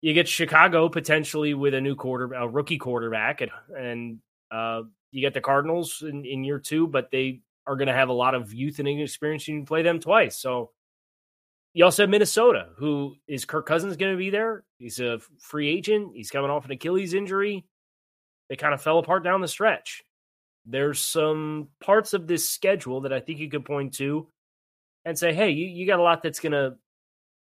You 0.00 0.14
get 0.14 0.28
Chicago 0.28 0.88
potentially 0.88 1.54
with 1.54 1.74
a 1.74 1.80
new 1.80 1.96
quarter, 1.96 2.32
a 2.34 2.48
rookie 2.48 2.78
quarterback, 2.78 3.40
and, 3.40 3.50
and 3.76 4.18
uh, 4.50 4.82
you 5.10 5.20
get 5.20 5.34
the 5.34 5.40
Cardinals 5.40 6.02
in, 6.06 6.24
in 6.24 6.44
year 6.44 6.58
two, 6.58 6.86
but 6.86 7.10
they 7.10 7.40
are 7.66 7.76
going 7.76 7.88
to 7.88 7.94
have 7.94 8.08
a 8.08 8.12
lot 8.12 8.34
of 8.34 8.54
youth 8.54 8.78
and 8.78 8.88
experience. 8.88 9.48
You 9.48 9.56
can 9.56 9.66
play 9.66 9.82
them 9.82 9.98
twice, 9.98 10.38
so 10.38 10.70
you 11.74 11.84
also 11.84 12.04
have 12.04 12.10
Minnesota, 12.10 12.68
who 12.76 13.14
is 13.26 13.44
Kirk 13.44 13.66
Cousins 13.66 13.96
going 13.96 14.12
to 14.12 14.18
be 14.18 14.30
there? 14.30 14.64
He's 14.78 15.00
a 15.00 15.20
free 15.40 15.68
agent. 15.68 16.12
He's 16.14 16.30
coming 16.30 16.50
off 16.50 16.64
an 16.64 16.72
Achilles 16.72 17.14
injury. 17.14 17.64
They 18.48 18.56
kind 18.56 18.74
of 18.74 18.82
fell 18.82 18.98
apart 18.98 19.22
down 19.22 19.40
the 19.40 19.48
stretch. 19.48 20.02
There's 20.70 21.00
some 21.00 21.68
parts 21.80 22.12
of 22.12 22.26
this 22.26 22.48
schedule 22.48 23.02
that 23.02 23.12
I 23.12 23.20
think 23.20 23.38
you 23.38 23.48
could 23.48 23.64
point 23.64 23.94
to 23.94 24.28
and 25.04 25.18
say, 25.18 25.32
hey, 25.32 25.50
you, 25.50 25.66
you 25.66 25.86
got 25.86 25.98
a 25.98 26.02
lot 26.02 26.22
that's 26.22 26.40
going 26.40 26.52
to 26.52 26.76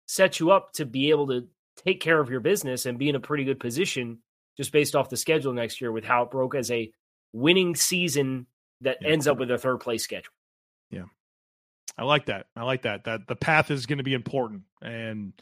set 0.07 0.38
you 0.38 0.50
up 0.50 0.72
to 0.74 0.85
be 0.85 1.11
able 1.11 1.29
to 1.29 1.48
take 1.85 2.00
care 2.00 2.20
of 2.20 2.31
your 2.31 2.40
business 2.40 2.87
and 2.87 2.98
be 2.98 3.09
in 3.09 3.16
a 3.16 3.20
pretty 3.20 3.44
good 3.44 3.61
position 3.61 4.18
just 4.57 4.72
based 4.72 4.94
off 4.94 5.09
the 5.09 5.16
schedule 5.16 5.52
next 5.52 5.81
year 5.81 5.92
with 5.92 6.05
how 6.05 6.22
it 6.22 6.31
broke 6.31 6.55
as 6.55 6.70
a 6.70 6.90
winning 7.33 7.74
season 7.74 8.46
that 8.81 8.98
yeah. 9.00 9.09
ends 9.09 9.26
up 9.26 9.38
with 9.38 9.50
a 9.50 9.59
third 9.59 9.79
place 9.79 10.02
schedule. 10.02 10.33
Yeah. 10.90 11.05
I 11.98 12.05
like 12.05 12.26
that. 12.26 12.46
I 12.55 12.64
like 12.64 12.83
that. 12.83 13.05
That 13.05 13.26
the 13.26 13.37
path 13.37 13.70
is 13.70 13.87
going 13.87 13.98
to 13.98 14.05
be 14.05 14.14
important, 14.14 14.62
and 14.83 15.33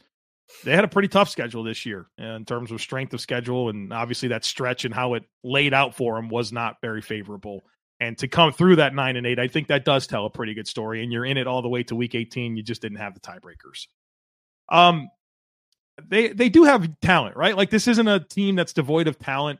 they 0.63 0.75
had 0.75 0.83
a 0.83 0.87
pretty 0.87 1.07
tough 1.07 1.29
schedule 1.29 1.63
this 1.63 1.85
year 1.85 2.07
in 2.17 2.45
terms 2.45 2.71
of 2.71 2.81
strength 2.81 3.13
of 3.13 3.21
schedule, 3.21 3.69
and 3.69 3.91
obviously 3.91 4.29
that 4.29 4.45
stretch 4.45 4.85
and 4.85 4.93
how 4.93 5.15
it 5.15 5.23
laid 5.43 5.73
out 5.73 5.95
for 5.95 6.15
them 6.15 6.29
was 6.29 6.51
not 6.51 6.77
very 6.81 7.01
favorable. 7.01 7.63
And 7.99 8.17
to 8.19 8.27
come 8.27 8.51
through 8.51 8.77
that 8.77 8.93
nine 8.93 9.15
and 9.15 9.25
eight, 9.25 9.39
I 9.39 9.47
think 9.47 9.67
that 9.67 9.85
does 9.85 10.05
tell 10.05 10.25
a 10.25 10.29
pretty 10.29 10.53
good 10.53 10.67
story. 10.67 11.01
And 11.01 11.11
you're 11.11 11.25
in 11.25 11.37
it 11.37 11.47
all 11.47 11.61
the 11.61 11.69
way 11.69 11.83
to 11.83 11.95
week 11.95 12.13
18. 12.13 12.57
You 12.57 12.63
just 12.63 12.81
didn't 12.81 12.97
have 12.97 13.13
the 13.13 13.21
tiebreakers. 13.21 13.87
Um, 14.69 15.09
they 16.05 16.27
they 16.29 16.49
do 16.49 16.65
have 16.65 16.99
talent, 16.99 17.37
right? 17.37 17.55
Like 17.55 17.69
this 17.69 17.87
isn't 17.87 18.07
a 18.07 18.19
team 18.19 18.55
that's 18.55 18.73
devoid 18.73 19.07
of 19.07 19.17
talent. 19.17 19.59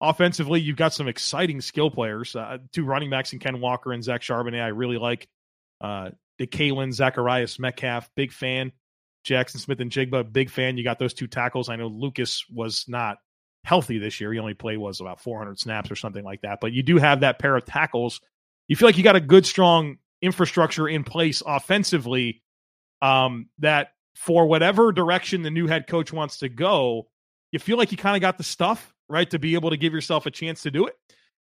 Offensively, 0.00 0.60
you've 0.60 0.76
got 0.76 0.92
some 0.92 1.08
exciting 1.08 1.60
skill 1.60 1.90
players. 1.90 2.34
Uh, 2.34 2.58
two 2.72 2.84
running 2.84 3.10
backs 3.10 3.32
in 3.32 3.38
Ken 3.38 3.60
Walker 3.60 3.92
and 3.92 4.02
Zach 4.02 4.22
Charbonnet. 4.22 4.62
I 4.62 4.68
really 4.68 4.98
like. 4.98 5.28
Uh, 5.80 6.10
Kalen 6.40 6.92
Zacharias 6.92 7.58
Metcalf, 7.58 8.08
big 8.14 8.32
fan. 8.32 8.72
Jaxon 9.28 9.58
Smith-Njigba, 9.58 10.32
big 10.32 10.50
fan. 10.50 10.76
You 10.76 10.84
got 10.84 10.98
those 10.98 11.14
two 11.14 11.26
tackles. 11.26 11.68
I 11.68 11.76
know 11.76 11.88
Lucas 11.88 12.44
was 12.50 12.84
not 12.88 13.18
healthy 13.64 13.98
this 13.98 14.20
year. 14.20 14.32
He 14.32 14.38
only 14.38 14.54
played 14.54 14.78
was 14.78 15.00
about 15.00 15.20
400 15.20 15.58
snaps 15.58 15.90
or 15.90 15.96
something 15.96 16.24
like 16.24 16.42
that. 16.42 16.58
But 16.60 16.72
you 16.72 16.82
do 16.82 16.96
have 16.98 17.20
that 17.20 17.38
pair 17.38 17.56
of 17.56 17.64
tackles. 17.64 18.20
You 18.66 18.76
feel 18.76 18.88
like 18.88 18.96
you 18.96 19.04
got 19.04 19.16
a 19.16 19.20
good, 19.20 19.46
strong 19.46 19.98
infrastructure 20.22 20.88
in 20.88 21.04
place 21.04 21.42
offensively. 21.44 22.42
Um, 23.00 23.48
that 23.58 23.92
for 24.16 24.46
whatever 24.46 24.90
direction 24.90 25.42
the 25.42 25.50
new 25.50 25.68
head 25.68 25.86
coach 25.86 26.12
wants 26.12 26.38
to 26.38 26.48
go, 26.48 27.08
you 27.52 27.58
feel 27.58 27.78
like 27.78 27.92
you 27.92 27.98
kind 27.98 28.16
of 28.16 28.20
got 28.20 28.38
the 28.38 28.44
stuff 28.44 28.92
right 29.08 29.30
to 29.30 29.38
be 29.38 29.54
able 29.54 29.70
to 29.70 29.76
give 29.76 29.92
yourself 29.92 30.26
a 30.26 30.30
chance 30.30 30.62
to 30.62 30.70
do 30.70 30.86
it. 30.86 30.94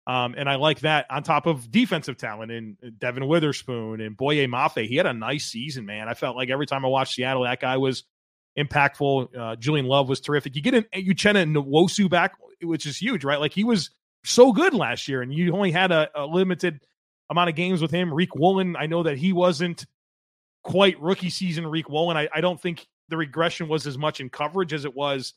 Um, 0.07 0.35
and 0.37 0.49
I 0.49 0.57
like 0.57 0.81
that 0.81 1.07
on 1.11 1.23
top 1.23 1.47
of 1.47 1.71
defensive 1.71 2.17
talent 2.17 2.51
and 2.51 2.77
Devon 2.99 3.29
Witherspoon 3.29 4.01
and 4.01 4.17
Boye 4.17 4.47
Mafe. 4.47 4.87
He 4.87 4.97
had 4.97 5.07
a 5.07 5.13
nice 5.13 5.47
season, 5.47 5.87
man. 5.87 6.09
I 6.09 6.15
felt 6.15 6.37
like 6.37 6.49
every 6.51 6.67
time 6.67 6.85
I 6.85 6.89
watched 6.89 7.15
Seattle, 7.15 7.45
that 7.45 7.61
guy 7.61 7.77
was 7.77 8.05
impactful. 8.59 9.37
Uh, 9.37 9.57
Julian 9.57 9.87
Love 9.87 10.09
was 10.09 10.21
terrific. 10.21 10.57
You 10.57 10.63
get 10.63 10.75
an 10.75 10.87
Uchenna 10.95 11.43
and 11.43 11.55
Nwosu 11.55 12.09
back, 12.09 12.33
which 12.63 12.87
is 12.87 12.97
huge, 12.97 13.25
right? 13.25 13.39
Like 13.39 13.53
he 13.53 13.65
was 13.65 13.91
so 14.25 14.53
good 14.53 14.75
last 14.75 15.07
year, 15.07 15.23
and 15.23 15.33
you 15.33 15.53
only 15.53 15.71
had 15.71 15.93
a, 15.93 16.09
a 16.15 16.27
limited 16.27 16.81
amount 17.29 17.51
of 17.51 17.57
games 17.57 17.81
with 17.81 17.91
him. 17.91 18.11
Riq 18.11 18.29
Woolen, 18.35 18.77
I 18.77 18.87
know 18.87 19.05
that 19.05 19.19
he 19.19 19.33
wasn't 19.33 19.87
quite 20.63 21.01
rookie 21.01 21.31
season 21.31 21.65
Riq 21.65 21.89
Woolen. 21.89 22.17
I, 22.17 22.29
I 22.35 22.41
don't 22.41 22.61
think 22.61 22.87
the 23.09 23.17
regression 23.17 23.69
was 23.69 23.87
as 23.87 23.97
much 23.97 24.21
in 24.21 24.31
coverage 24.31 24.73
as 24.73 24.85
it 24.85 24.95
was 24.95 25.35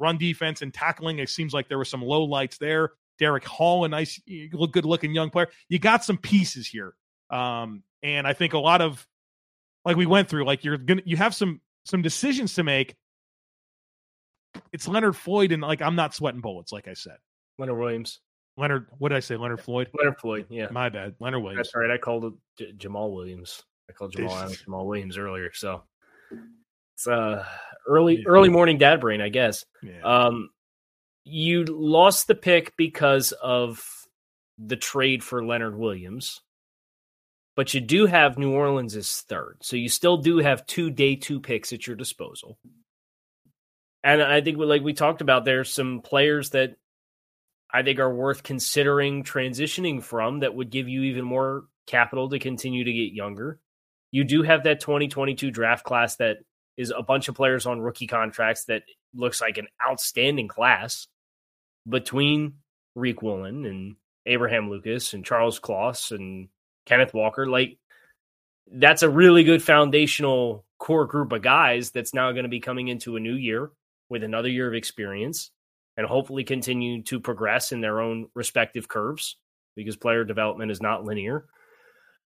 run 0.00 0.18
defense 0.18 0.62
and 0.62 0.72
tackling. 0.72 1.18
It 1.18 1.28
seems 1.28 1.52
like 1.54 1.68
there 1.68 1.78
were 1.78 1.84
some 1.84 2.02
low 2.02 2.24
lights 2.24 2.58
there. 2.58 2.92
Derick 3.18 3.44
Hall, 3.44 3.84
a 3.84 3.88
nice, 3.88 4.20
good 4.26 4.84
looking 4.84 5.14
young 5.14 5.30
player. 5.30 5.48
You 5.68 5.78
got 5.78 6.04
some 6.04 6.18
pieces 6.18 6.66
here, 6.66 6.94
um, 7.30 7.82
and 8.02 8.26
I 8.26 8.32
think 8.32 8.52
a 8.52 8.58
lot 8.58 8.80
of 8.80 9.06
like 9.84 9.96
we 9.96 10.06
went 10.06 10.28
through, 10.28 10.44
like 10.44 10.64
you're 10.64 10.76
gonna 10.76 11.02
you 11.04 11.16
have 11.16 11.34
some 11.34 11.60
some 11.84 12.02
decisions 12.02 12.54
to 12.54 12.64
make. 12.64 12.96
It's 14.72 14.86
Leonard 14.86 15.16
Floyd, 15.16 15.52
and 15.52 15.62
like 15.62 15.82
I'm 15.82 15.96
not 15.96 16.14
sweating 16.14 16.40
bullets, 16.40 16.72
like 16.72 16.88
I 16.88 16.94
said. 16.94 17.16
Leonard 17.58 17.78
Williams. 17.78 18.20
Leonard, 18.56 18.86
what 18.98 19.08
did 19.08 19.16
I 19.16 19.20
say? 19.20 19.36
Leonard 19.36 19.60
Floyd. 19.60 19.88
Leonard 19.98 20.18
Floyd. 20.18 20.46
Yeah, 20.48 20.68
my 20.70 20.88
bad. 20.88 21.14
Leonard 21.18 21.42
Williams. 21.42 21.68
That's 21.68 21.74
right. 21.74 21.90
I 21.90 21.98
called 21.98 22.24
it 22.24 22.32
J- 22.58 22.72
Jamal 22.76 23.12
Williams. 23.12 23.62
I 23.88 23.92
called 23.92 24.12
Jamal 24.12 24.48
Jamal 24.48 24.86
Williams 24.86 25.18
earlier. 25.18 25.52
So 25.52 25.82
it's 26.96 27.06
uh 27.06 27.44
early 27.86 28.18
yeah. 28.18 28.24
early 28.26 28.48
morning 28.48 28.78
dad 28.78 29.00
brain, 29.00 29.20
I 29.20 29.28
guess. 29.28 29.64
Yeah. 29.82 30.00
Um, 30.02 30.50
you 31.24 31.64
lost 31.64 32.26
the 32.26 32.34
pick 32.34 32.76
because 32.76 33.32
of 33.32 33.82
the 34.58 34.76
trade 34.76 35.24
for 35.24 35.44
Leonard 35.44 35.76
Williams, 35.76 36.40
but 37.56 37.72
you 37.74 37.80
do 37.80 38.06
have 38.06 38.38
New 38.38 38.52
Orleans 38.52 38.94
as 38.94 39.22
third. 39.22 39.58
So 39.62 39.76
you 39.76 39.88
still 39.88 40.18
do 40.18 40.38
have 40.38 40.66
two 40.66 40.90
day 40.90 41.16
two 41.16 41.40
picks 41.40 41.72
at 41.72 41.86
your 41.86 41.96
disposal. 41.96 42.58
And 44.02 44.22
I 44.22 44.42
think, 44.42 44.58
like 44.58 44.82
we 44.82 44.92
talked 44.92 45.22
about, 45.22 45.44
there's 45.44 45.72
some 45.72 46.02
players 46.02 46.50
that 46.50 46.76
I 47.72 47.82
think 47.82 47.98
are 47.98 48.14
worth 48.14 48.42
considering 48.42 49.24
transitioning 49.24 50.02
from 50.02 50.40
that 50.40 50.54
would 50.54 50.70
give 50.70 50.88
you 50.88 51.02
even 51.04 51.24
more 51.24 51.64
capital 51.86 52.28
to 52.28 52.38
continue 52.38 52.84
to 52.84 52.92
get 52.92 53.12
younger. 53.12 53.58
You 54.10 54.24
do 54.24 54.42
have 54.42 54.64
that 54.64 54.80
2022 54.80 55.50
draft 55.50 55.84
class 55.84 56.16
that 56.16 56.36
is 56.76 56.92
a 56.96 57.02
bunch 57.02 57.28
of 57.28 57.34
players 57.34 57.66
on 57.66 57.80
rookie 57.80 58.06
contracts 58.06 58.66
that 58.66 58.82
looks 59.14 59.40
like 59.40 59.58
an 59.58 59.68
outstanding 59.84 60.48
class 60.48 61.08
between 61.88 62.54
Riq 62.96 63.22
Woolen 63.22 63.64
and 63.66 63.96
Abraham 64.26 64.70
Lucas 64.70 65.14
and 65.14 65.24
Charles 65.24 65.58
Cross 65.58 66.12
and 66.12 66.48
Kenneth 66.86 67.14
Walker. 67.14 67.46
Like 67.46 67.78
that's 68.70 69.02
a 69.02 69.10
really 69.10 69.44
good 69.44 69.62
foundational 69.62 70.64
core 70.78 71.06
group 71.06 71.32
of 71.32 71.42
guys 71.42 71.90
that's 71.90 72.14
now 72.14 72.32
going 72.32 72.44
to 72.44 72.48
be 72.48 72.60
coming 72.60 72.88
into 72.88 73.16
a 73.16 73.20
new 73.20 73.34
year 73.34 73.70
with 74.08 74.22
another 74.22 74.48
year 74.48 74.68
of 74.68 74.74
experience 74.74 75.50
and 75.96 76.06
hopefully 76.06 76.44
continue 76.44 77.02
to 77.02 77.20
progress 77.20 77.72
in 77.72 77.80
their 77.80 78.00
own 78.00 78.28
respective 78.34 78.88
curves 78.88 79.36
because 79.76 79.96
player 79.96 80.24
development 80.24 80.70
is 80.70 80.82
not 80.82 81.04
linear. 81.04 81.46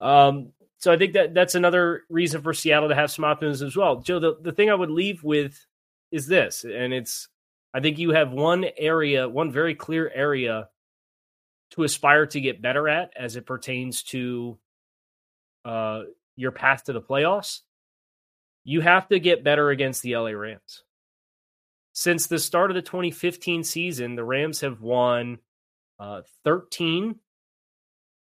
Um, 0.01 0.51
so 0.77 0.91
I 0.91 0.97
think 0.97 1.13
that 1.13 1.33
that's 1.33 1.55
another 1.55 2.03
reason 2.09 2.41
for 2.41 2.53
Seattle 2.53 2.89
to 2.89 2.95
have 2.95 3.11
some 3.11 3.25
optimism 3.25 3.67
as 3.67 3.75
well. 3.75 4.01
Joe, 4.01 4.19
the, 4.19 4.37
the 4.41 4.51
thing 4.51 4.69
I 4.69 4.75
would 4.75 4.89
leave 4.89 5.23
with 5.23 5.65
is 6.11 6.27
this, 6.27 6.65
and 6.65 6.93
it's 6.93 7.29
I 7.73 7.79
think 7.79 7.97
you 7.97 8.12
have 8.12 8.31
one 8.31 8.65
area, 8.77 9.27
one 9.27 9.51
very 9.51 9.75
clear 9.75 10.12
area 10.13 10.69
to 11.71 11.83
aspire 11.83 12.27
to 12.27 12.39
get 12.39 12.62
better 12.62 12.88
at 12.88 13.12
as 13.17 13.36
it 13.36 13.47
pertains 13.47 14.03
to 14.03 14.59
uh, 15.65 16.03
your 16.36 16.51
path 16.51 16.83
to 16.86 16.93
the 16.93 17.01
playoffs. 17.01 17.62
You 18.63 18.81
have 18.81 19.07
to 19.09 19.19
get 19.19 19.43
better 19.43 19.71
against 19.71 20.03
the 20.03 20.15
LA 20.15 20.31
Rams. 20.31 20.83
Since 21.93 22.27
the 22.27 22.39
start 22.39 22.71
of 22.71 22.75
the 22.75 22.81
2015 22.81 23.63
season, 23.63 24.15
the 24.15 24.23
Rams 24.23 24.62
have 24.62 24.81
won 24.81 25.39
uh, 25.99 26.21
13 26.43 27.15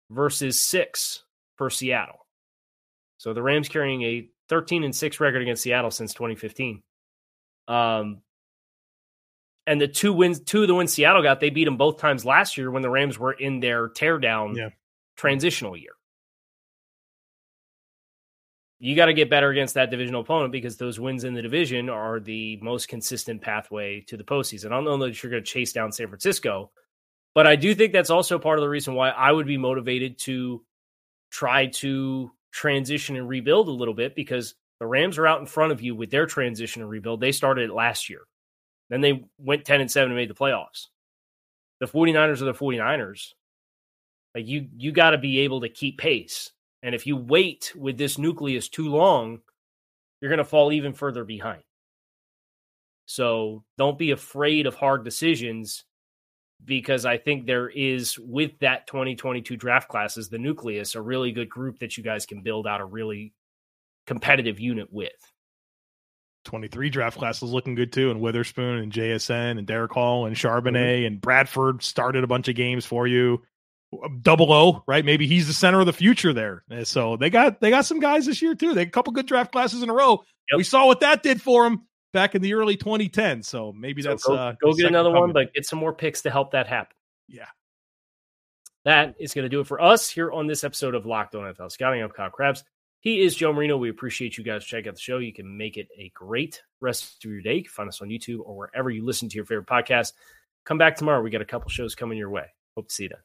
versus 0.10 0.62
6 0.62 1.24
for 1.56 1.70
Seattle. 1.70 2.26
So 3.18 3.34
the 3.34 3.42
Rams 3.42 3.70
carrying 3.70 4.02
a 4.04 4.30
13 4.50 4.84
and 4.84 4.96
6 4.96 5.20
record 5.20 5.42
against 5.42 5.64
Seattle 5.64 5.92
since 5.92 6.14
2015. 6.14 6.84
Um, 7.68 8.22
and 9.68 9.82
the 9.82 9.88
two 9.88 10.14
wins, 10.14 10.40
two 10.40 10.62
of 10.62 10.68
the 10.68 10.76
wins 10.76 10.94
Seattle 10.94 11.24
got, 11.24 11.40
they 11.40 11.50
beat 11.50 11.66
them 11.66 11.78
both 11.78 11.98
times 11.98 12.26
last 12.26 12.58
year 12.58 12.70
when 12.70 12.82
the 12.82 12.90
Rams 12.90 13.18
were 13.18 13.34
in 13.34 13.60
their 13.60 13.90
teardown 13.90 14.56
yeah. 14.56 14.70
transitional 15.16 15.76
year. 15.76 15.94
You 18.80 18.96
got 18.96 19.06
to 19.06 19.14
get 19.14 19.30
better 19.30 19.50
against 19.50 19.76
that 19.76 19.90
divisional 19.90 20.22
opponent 20.22 20.52
because 20.52 20.78
those 20.78 21.00
wins 21.00 21.24
in 21.24 21.34
the 21.34 21.42
division 21.42 21.90
are 21.90 22.20
the 22.20 22.58
most 22.62 22.88
consistent 22.88 23.42
pathway 23.42 24.02
to 24.02 24.18
the 24.18 24.24
postseason. 24.24 24.68
I 24.68 24.70
don't 24.70 24.84
know 24.84 24.98
that 24.98 25.24
you're 25.24 25.32
going 25.32 25.44
to 25.44 25.50
chase 25.50 25.74
down 25.74 25.92
San 25.92 26.08
Francisco, 26.08 26.72
but 27.34 27.48
I 27.48 27.56
do 27.56 27.74
think 27.74 27.94
that's 27.94 28.10
also 28.10 28.38
part 28.38 28.60
of 28.60 28.64
the 28.64 28.70
reason 28.70 28.94
why 28.94 29.10
I 29.10 29.32
would 29.32 29.48
be 29.48 29.58
motivated 29.58 30.20
to 30.20 30.64
try 31.32 31.68
to 31.68 32.32
transition 32.52 33.16
and 33.16 33.28
rebuild 33.28 33.70
a 33.70 33.72
little 33.72 33.94
bit 33.94 34.14
because 34.14 34.56
the 34.80 34.86
Rams 34.86 35.18
are 35.18 35.26
out 35.26 35.40
in 35.40 35.46
front 35.46 35.72
of 35.72 35.82
you 35.82 35.96
with 35.96 36.12
their 36.12 36.26
transition 36.26 36.82
and 36.82 36.92
rebuild. 36.92 37.22
They 37.22 37.32
started 37.32 37.70
it 37.70 37.74
last 37.74 38.10
year. 38.10 38.22
Then 38.90 39.02
they 39.02 39.26
went 39.38 39.66
10 39.66 39.82
and 39.82 39.92
7 39.92 40.10
and 40.10 40.18
made 40.18 40.30
the 40.30 40.36
playoffs. 40.36 40.88
The 41.80 41.88
49ers 41.88 42.42
are 42.42 42.46
the 42.46 42.54
49ers. 42.54 43.34
Like 44.34 44.48
you 44.48 44.68
you 44.76 44.92
got 44.92 45.12
to 45.12 45.18
be 45.18 45.40
able 45.40 45.62
to 45.62 45.70
keep 45.70 45.98
pace. 45.98 46.52
And 46.84 46.94
if 46.94 47.08
you 47.08 47.16
wait 47.16 47.74
with 47.76 47.98
this 47.98 48.18
nucleus 48.18 48.70
too 48.70 48.90
long, 48.90 49.40
you're 50.22 50.30
going 50.30 50.38
to 50.38 50.44
fall 50.44 50.72
even 50.72 50.94
further 50.94 51.24
behind. 51.24 51.64
So 53.06 53.64
don't 53.78 53.98
be 53.98 54.12
afraid 54.12 54.66
of 54.68 54.76
hard 54.76 55.04
decisions 55.04 55.86
because 56.64 57.06
I 57.06 57.18
think 57.18 57.46
there 57.46 57.70
is, 57.70 58.18
with 58.20 58.58
that 58.60 58.88
2022 58.88 59.58
draft 59.58 59.90
classes, 59.90 60.30
the 60.30 60.38
nucleus, 60.38 60.96
a 60.96 61.02
really 61.02 61.32
good 61.32 61.50
group 61.50 61.80
that 61.80 61.98
you 61.98 62.04
guys 62.04 62.26
can 62.26 62.42
build 62.42 62.66
out 62.66 62.82
a 62.82 62.86
really 62.86 63.34
competitive 64.08 64.60
unit 64.60 64.88
with. 64.92 65.12
23 66.46 66.90
draft 66.90 67.18
class 67.18 67.44
is 67.44 67.52
looking 67.52 67.76
good 67.76 67.92
too, 67.92 68.12
and 68.12 68.22
Witherspoon 68.22 68.80
and 68.80 68.92
JSN 68.92 69.58
and 69.58 69.68
Derick 69.68 69.92
Hall 69.92 70.26
and 70.26 70.36
Charbonnet 70.36 70.74
mm-hmm. 70.74 71.06
and 71.08 71.22
Bradford 71.22 71.84
started 71.84 72.24
a 72.24 72.28
bunch 72.28 72.48
of 72.48 72.56
games 72.56 72.86
for 72.86 73.06
you. 73.06 73.44
Double 74.22 74.52
O, 74.52 74.84
right? 74.88 75.06
Maybe 75.06 75.28
he's 75.28 75.48
the 75.48 75.54
center 75.54 75.80
of 75.80 75.86
the 75.86 75.94
future 75.94 76.34
there. 76.34 76.64
So 76.84 77.18
they 77.18 77.30
got 77.30 77.62
they 77.62 77.70
got 77.70 77.86
some 77.86 78.00
guys 78.00 78.26
this 78.26 78.42
year 78.42 78.56
too. 78.56 78.74
They 78.74 78.86
got 78.86 78.90
a 78.90 78.92
couple 78.92 79.14
good 79.14 79.28
draft 79.28 79.52
classes 79.52 79.84
in 79.84 79.90
a 79.90 79.94
row. 79.94 80.24
Yep. 80.52 80.58
We 80.58 80.64
saw 80.64 80.86
what 80.86 81.00
that 81.02 81.24
did 81.24 81.42
for 81.42 81.64
them 81.64 81.88
back 82.14 82.36
in 82.36 82.42
the 82.42 82.54
early 82.54 82.78
2010s. 82.78 83.46
So 83.46 83.74
maybe 83.74 84.02
that's 84.02 84.26
go, 84.26 84.36
uh, 84.36 84.54
go 84.62 84.74
get 84.74 84.88
another 84.88 85.10
coming. 85.10 85.22
one, 85.22 85.34
but 85.34 85.54
get 85.54 85.66
some 85.66 85.80
more 85.80 85.94
picks 85.94 86.22
to 86.24 86.32
help 86.32 86.52
that 86.52 86.68
happen. 86.68 86.96
Yeah. 87.28 87.48
That 88.86 89.16
is 89.20 89.34
going 89.34 89.44
to 89.44 89.50
do 89.50 89.62
it 89.62 89.68
for 89.68 89.82
us 89.82 90.10
here 90.10 90.32
on 90.32 90.48
this 90.48 90.64
episode 90.64 90.94
of 90.94 91.06
Locked 91.06 91.36
On 91.36 91.42
NFL 91.42 91.72
Scouting. 91.72 92.04
I'm 92.04 92.10
Kyle 92.12 92.30
Crabbs. 92.30 92.64
He 93.06 93.22
is 93.22 93.36
Joe 93.36 93.54
Marino. 93.54 93.78
We 93.78 93.92
appreciate 93.92 94.36
you 94.36 94.44
guys 94.44 94.66
checking 94.66 94.90
out 94.90 94.96
the 94.96 95.00
show. 95.00 95.20
You 95.20 95.32
can 95.32 95.60
make 95.60 95.78
it 95.78 95.90
a 95.96 96.10
great 96.16 96.64
rest 96.82 97.24
of 97.24 97.30
your 97.30 97.40
day. 97.40 97.54
You 97.58 97.62
can 97.62 97.70
find 97.70 97.88
us 97.88 98.02
on 98.02 98.08
YouTube 98.08 98.40
or 98.40 98.58
wherever 98.58 98.90
you 98.90 99.06
listen 99.06 99.30
to 99.30 99.36
your 99.36 99.46
favorite 99.46 99.68
podcast. 99.68 100.14
Come 100.64 100.80
back 100.80 100.96
tomorrow. 100.96 101.22
We 101.22 101.30
got 101.30 101.44
a 101.44 101.46
couple 101.46 101.70
shows 101.70 101.94
coming 101.94 102.18
your 102.18 102.32
way. 102.32 102.48
Hope 102.76 102.88
to 102.88 102.94
see 102.96 103.04
you 103.04 103.10
then. 103.10 103.20